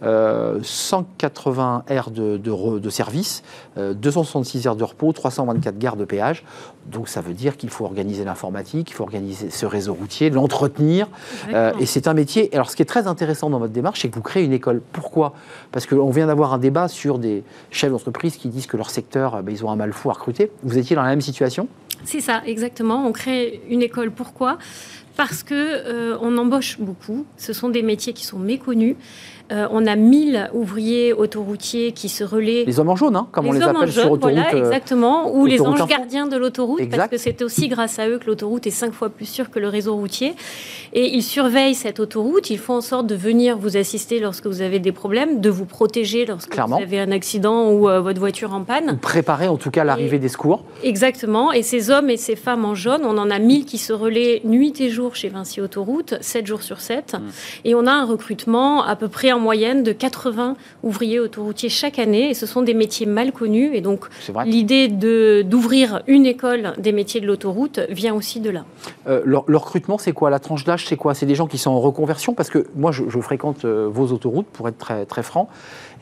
[0.00, 3.42] 180 heures de, de service,
[3.76, 6.44] 266 heures de repos, 324 gares de péage.
[6.90, 11.08] Donc ça veut dire qu'il faut organiser l'informatique, il faut organiser ce réseau routier, l'entretenir.
[11.80, 12.52] et c'est un métier.
[12.54, 14.80] Alors, ce qui est très intéressant dans votre démarche, c'est que vous créez une école.
[14.92, 15.34] Pourquoi?
[15.72, 19.42] Parce qu'on vient d'avoir un débat sur des chefs d'entreprise qui disent que leur secteur,
[19.42, 20.50] ben, ils ont un mal fou à recruter.
[20.62, 21.68] Vous étiez dans la même situation?
[22.04, 23.06] C'est ça, exactement.
[23.06, 24.10] On crée une école.
[24.10, 24.58] Pourquoi?
[25.16, 27.24] Parce que euh, on embauche beaucoup.
[27.36, 28.96] Ce sont des métiers qui sont méconnus.
[29.52, 32.64] Euh, on a 1000 ouvriers autoroutiers qui se relaient.
[32.64, 34.20] Les hommes en jaune, hein, comme on les appelle sur autoroute.
[34.22, 35.32] Voilà, euh, exactement.
[35.32, 38.66] Ou les anges gardiens de l'autoroute, parce que c'est aussi grâce à eux que l'autoroute
[38.66, 40.34] est cinq fois plus sûre que le réseau routier.
[40.94, 42.50] Et ils surveillent cette autoroute.
[42.50, 45.64] Ils font en sorte de venir vous assister lorsque vous avez des problèmes, de vous
[45.64, 48.98] protéger lorsque vous avez un accident ou euh, votre voiture en panne.
[48.98, 50.64] préparer en tout cas l'arrivée des secours.
[50.82, 51.52] Exactement.
[51.52, 54.40] Et ces hommes et ces femmes en jaune, on en a 1000 qui se relaient
[54.44, 57.14] nuit et jour chez Vinci Autoroute, 7 jours sur 7.
[57.14, 57.18] Mm.
[57.64, 61.98] Et on a un recrutement à peu près en moyenne de 80 ouvriers autoroutiers chaque
[61.98, 62.30] année.
[62.30, 63.74] Et ce sont des métiers mal connus.
[63.74, 64.06] Et donc,
[64.44, 68.64] l'idée d'ouvrir une école des métiers de l'autoroute vient aussi de là.
[69.06, 70.30] Euh, le, recrutement, c'est quoi?
[70.30, 71.14] La tranche d'âge, c'est quoi?
[71.14, 72.34] C'est des gens qui sont en reconversion?
[72.34, 75.48] Parce que moi, je, fréquente euh, vos autoroutes, pour être très, très franc.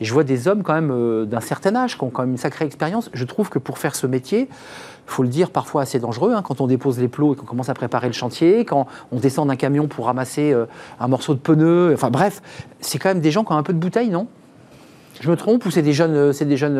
[0.01, 2.37] Je vois des hommes quand même euh, d'un certain âge, qui ont quand même une
[2.37, 3.09] sacrée expérience.
[3.13, 6.41] Je trouve que pour faire ce métier, il faut le dire, parfois assez dangereux, hein,
[6.41, 9.47] quand on dépose les plots et qu'on commence à préparer le chantier, quand on descend
[9.47, 10.65] d'un camion pour ramasser euh,
[10.99, 12.41] un morceau de pneu, enfin bref,
[12.81, 14.27] c'est quand même des gens qui ont un peu de bouteille, non?
[15.21, 16.15] Je me trompe ou c'est des jeunes...
[16.15, 16.77] Euh, c'est des jeunes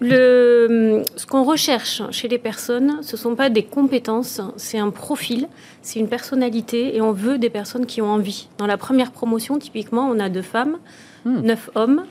[0.00, 5.48] ce qu'on recherche chez les personnes, ce ne sont pas des compétences, c'est un profil,
[5.82, 8.48] c'est une personnalité et on veut des personnes qui ont envie.
[8.58, 10.78] Dans la première promotion, typiquement, on a deux femmes,
[11.26, 11.40] hmm.
[11.42, 12.04] neuf hommes.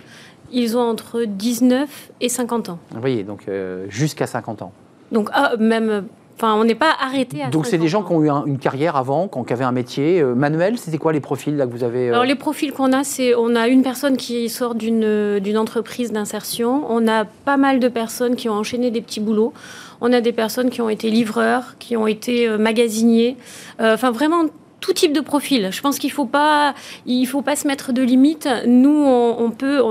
[0.52, 2.80] Ils ont entre 19 et 50 ans.
[2.92, 4.72] Vous voyez, donc euh, jusqu'à 50 ans.
[5.12, 6.06] Donc, ah, même
[6.38, 8.98] Enfin, on n'est pas arrêté à Donc c'est des gens qui ont eu une carrière
[8.98, 10.20] avant, qui avaient un métier.
[10.20, 13.06] Euh, manuel, c'était quoi les profils là, que vous avez Alors les profils qu'on a,
[13.06, 16.84] c'est on a une personne qui sort d'une entreprise d'insertion.
[16.90, 19.54] On a pas mal de personnes qui ont enchaîné des petits boulots.
[20.02, 23.38] On a des personnes qui ont été livreurs, qui ont été magasiniers.
[23.80, 24.44] Enfin, vraiment
[24.86, 25.70] tout type de profil.
[25.72, 26.76] Je pense qu'il ne faut, pas,
[27.08, 28.48] il faut pas se mettre de limites.
[28.68, 29.82] Nous, on, peut...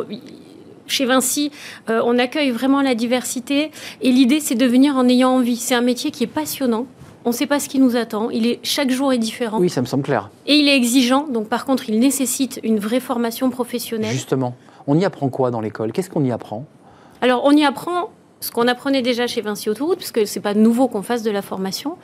[0.87, 1.51] chez Vinci,
[1.91, 3.73] euh, on accueille vraiment la diversité
[4.03, 5.57] et l'idée, c'est de venir en ayant envie.
[5.57, 6.87] C'est un métier qui est passionnant.
[7.25, 8.31] On ne sait pas ce qui nous attend.
[8.31, 9.59] Il est chaque jour est différent.
[9.59, 10.31] Oui, ça me semble clair.
[10.47, 11.27] Et il est exigeant.
[11.27, 14.13] Donc, par contre, il nécessite une vraie formation professionnelle.
[14.13, 14.55] Justement,
[14.87, 15.91] on y apprend quoi dans l'école?
[15.91, 16.67] Qu'est-ce qu'on y apprend?
[17.21, 18.11] Alors, on y apprend
[18.45, 21.41] ce qu'on apprenait déjà chez Vinci Autoroute, puisque c'est pas nouveau qu'on fasse de la
[21.41, 21.97] formation.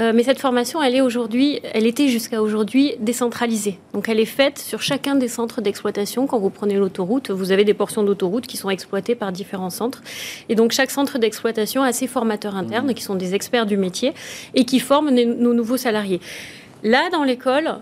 [0.00, 3.78] Euh, mais cette formation, elle est aujourd'hui, elle était jusqu'à aujourd'hui décentralisée.
[3.94, 6.26] Donc elle est faite sur chacun des centres d'exploitation.
[6.26, 10.02] Quand vous prenez l'autoroute, vous avez des portions d'autoroute qui sont exploitées par différents centres.
[10.50, 14.12] Et donc chaque centre d'exploitation a ses formateurs internes, qui sont des experts du métier,
[14.54, 16.20] et qui forment nos nouveaux salariés.
[16.84, 17.78] Là, dans l'école,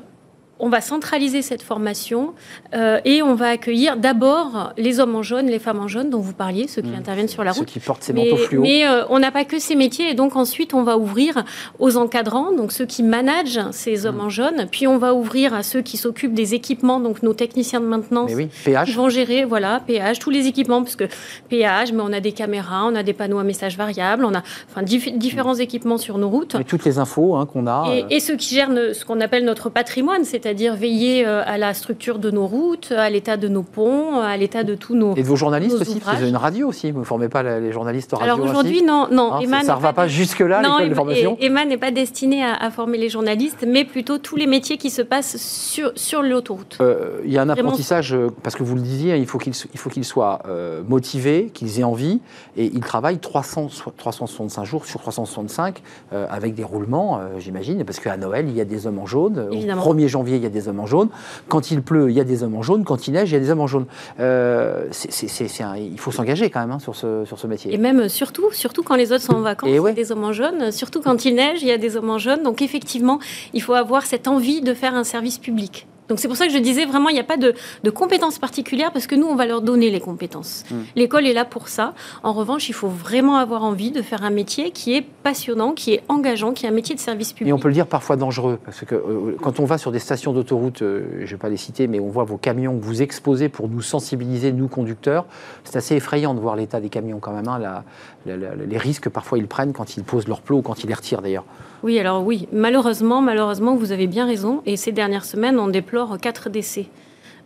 [0.59, 2.35] on va centraliser cette formation
[2.75, 6.21] euh, et on va accueillir d'abord les hommes en jaune, les femmes en jaune dont
[6.21, 6.95] vous parliez, ceux qui mmh.
[6.95, 7.69] interviennent sur la route.
[7.69, 8.63] Ceux qui portent ces manteaux fluo.
[8.63, 11.45] Mais euh, on n'a pas que ces métiers et donc ensuite on va ouvrir
[11.79, 14.21] aux encadrants, donc ceux qui managent ces hommes mmh.
[14.21, 17.81] en jaune, puis on va ouvrir à ceux qui s'occupent des équipements, donc nos techniciens
[17.81, 21.05] de maintenance oui, qui vont gérer, voilà, péage, tous les équipements, parce que
[21.49, 24.43] péage, mais on a des caméras, on a des panneaux à messages variables, on a
[24.71, 25.61] enfin, différents mmh.
[25.61, 26.55] équipements sur nos routes.
[26.55, 27.93] Et toutes les infos hein, qu'on a.
[27.93, 28.07] Et, euh.
[28.11, 31.75] et, ceux qui gèrent ce qu'on appelle notre patrimoine, c'est c'est-à-dire veiller euh, à la
[31.75, 35.17] structure de nos routes, à l'état de nos ponts, à l'état de tous nos.
[35.17, 37.73] Et de vos journalistes aussi, vous avez une radio aussi, vous ne formez pas les
[37.73, 39.33] journalistes radio Alors aujourd'hui, non, non.
[39.33, 42.97] Hein, ça ne va pas, jusque-là, l'école de formation Emma n'est pas destinée à, former
[42.97, 46.79] les journalistes, mais plutôt tous les métiers qui se passent sur, sur l'autoroute.
[46.81, 49.53] Euh, il y a un apprentissage, euh, parce que vous le disiez, il faut qu'ils
[49.53, 50.43] qu'il soient
[50.87, 52.21] motivés, qu'ils aient envie,
[52.57, 55.83] et ils travaillent 300, 365 jours sur 365,
[56.13, 59.85] avec des roulements, j'imagine, parce qu'à Noël, il y a des hommes en jaune, Évidemment.
[59.85, 61.09] au 1er janvier, il y a des hommes en jaune.
[61.49, 62.85] Quand il pleut, il y a des hommes en jaune.
[62.85, 63.87] Quand il neige, il y a des hommes en jaune.
[64.21, 64.89] Euh,
[65.23, 67.73] il faut s'engager quand même hein, sur, ce, sur ce métier.
[67.73, 70.25] Et même surtout, surtout quand les autres sont en vacances, il y a des hommes
[70.25, 70.71] en jaune.
[70.71, 72.43] Surtout quand il neige, il y a des hommes en jaune.
[72.43, 73.19] Donc effectivement,
[73.53, 75.87] il faut avoir cette envie de faire un service public.
[76.09, 77.55] Donc c'est pour ça que je disais vraiment, il n'y a pas de,
[77.91, 80.65] compétences particulières parce que nous, on va leur donner les compétences.
[80.71, 80.83] Hmm.
[80.95, 81.95] L'école est là pour ça.
[82.23, 85.95] En revanche, il faut vraiment avoir envie de faire un métier qui est passionnant, qui
[85.95, 87.49] est engageant, qui est un métier de service public.
[87.49, 89.99] Et on peut le dire parfois dangereux parce que euh, quand on va sur des
[89.99, 92.85] stations d'autoroute, euh, je ne vais pas les citer, mais on voit vos camions que
[92.85, 95.27] vous exposez pour nous sensibiliser, nous conducteurs.
[95.65, 97.49] C'est assez effrayant de voir l'état des camions quand même.
[97.49, 97.83] Hein,
[98.27, 101.23] les risques parfois ils prennent quand ils posent leur plot ou quand ils les retirent
[101.23, 101.45] d'ailleurs.
[101.83, 104.63] Oui, alors oui, malheureusement, malheureusement, vous avez bien raison.
[104.67, 106.87] Et ces dernières semaines, on déplore quatre décès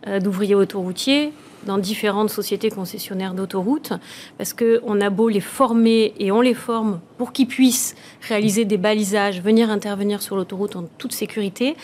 [0.07, 1.33] euh, d'ouvriers autoroutiers
[1.65, 3.93] dans différentes sociétés concessionnaires d'autoroutes,
[4.37, 7.95] parce qu'on a beau les former et on les forme pour qu'ils puissent
[8.27, 11.75] réaliser des balisages, venir intervenir sur l'autoroute en toute sécurité.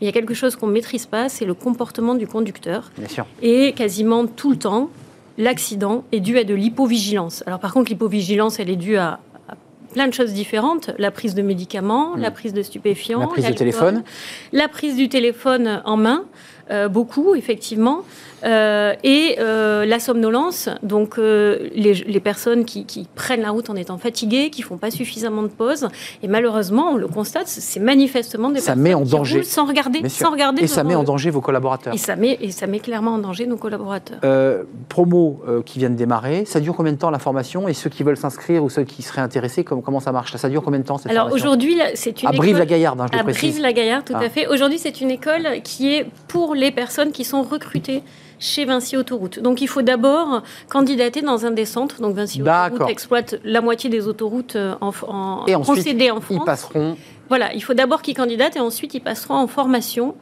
[0.00, 2.90] Il y a quelque chose qu'on ne maîtrise pas, c'est le comportement du conducteur.
[2.98, 3.26] Bien sûr.
[3.42, 4.90] Et quasiment tout le temps,
[5.38, 7.42] l'accident est dû à de l'hypovigilance.
[7.46, 9.20] Alors par contre, l'hypovigilance, elle est due à
[9.92, 10.90] plein de choses différentes.
[10.98, 12.34] La prise de médicaments, la mm.
[12.34, 14.02] prise de stupéfiants, la prise du téléphone,
[14.52, 16.24] la prise du téléphone en main,
[16.70, 18.04] euh, beaucoup effectivement.
[18.44, 23.98] Euh, et euh, la somnolence, donc euh, les, personnes qui, prennent la route en étant
[23.98, 25.88] fatiguées, qui font pas suffisamment de pause,
[26.22, 29.42] et malheureusement, on le constate, c'est manifestement des ça personnes met en danger.
[29.42, 30.62] sans regarder, sans regarder.
[30.62, 31.94] Et ça met en danger vos collaborateurs.
[31.94, 34.20] Et ça met, et ça met clairement en danger nos collaborateurs.
[34.88, 37.68] promo qui vient de démarrer, ça dure combien de temps la formation?
[37.68, 40.36] Et ceux qui veulent s'inscrire ou ceux qui seraient intéressés, comment, comment ça marche?
[40.36, 43.22] Ça dure combien de temps cette Alors aujourd'hui, c'est une à Brive-la-Gaillarde, hein, je À
[43.22, 44.30] Brive-la-Gaillarde, tout à ah.
[44.30, 44.46] fait.
[44.46, 48.02] Aujourd'hui, c'est une école qui est pour les personnes qui sont recrutées
[48.38, 49.40] chez Vinci Autoroute.
[49.40, 52.00] Donc il faut d'abord candidater dans un des centres.
[52.00, 56.38] Donc Vinci Autoroute exploite la moitié des autoroutes euh, en, en, et ensuite, en France.
[56.40, 56.96] Ils passeront.
[57.28, 60.16] Voilà, il faut d'abord qu'ils candidatent et ensuite ils passeront en formation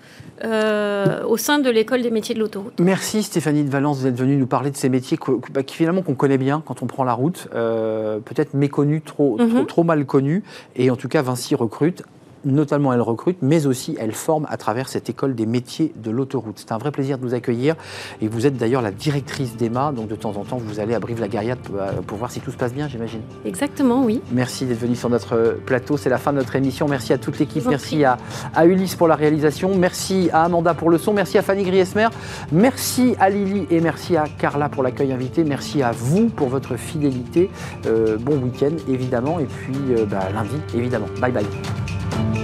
[0.44, 2.74] euh, au sein de l'école des métiers de l'autoroute.
[2.80, 5.18] Merci Stéphanie de Valence d'être venue nous parler de ces métiers
[5.50, 9.38] bah, qui finalement qu'on connaît bien quand on prend la route, euh, peut-être méconnus, trop,
[9.38, 9.66] trop, mhm.
[9.66, 10.44] trop mal connus.
[10.76, 12.02] Et en tout cas, Vinci recrute
[12.44, 16.58] notamment elle recrute, mais aussi elle forme à travers cette école des métiers de l'autoroute.
[16.58, 17.74] C'est un vrai plaisir de vous accueillir.
[18.20, 21.00] Et vous êtes d'ailleurs la directrice d'EMA, donc de temps en temps, vous allez à
[21.00, 21.60] Brive-la-Gaillarde
[22.06, 23.20] pour, voir si tout se passe bien, j'imagine.
[23.44, 24.20] Exactement, oui.
[24.32, 25.96] Merci d'être venu sur notre plateau.
[25.96, 26.88] C'est la fin de notre émission.
[26.88, 27.64] Merci à toute l'équipe.
[27.66, 28.18] Merci à,
[28.64, 29.74] Ulysse pour la réalisation.
[29.76, 31.12] Merci à Amanda pour le son.
[31.12, 32.08] Merci à Fanny Griesmer.
[32.52, 35.44] Merci à Lily et merci à Carla pour l'accueil invité.
[35.44, 37.50] Merci à vous pour votre fidélité.
[37.86, 39.38] Euh, bon week-end, évidemment.
[39.40, 41.06] Et puis euh, bah, lundi, évidemment.
[41.20, 41.97] Bye bye.
[42.10, 42.37] Bye.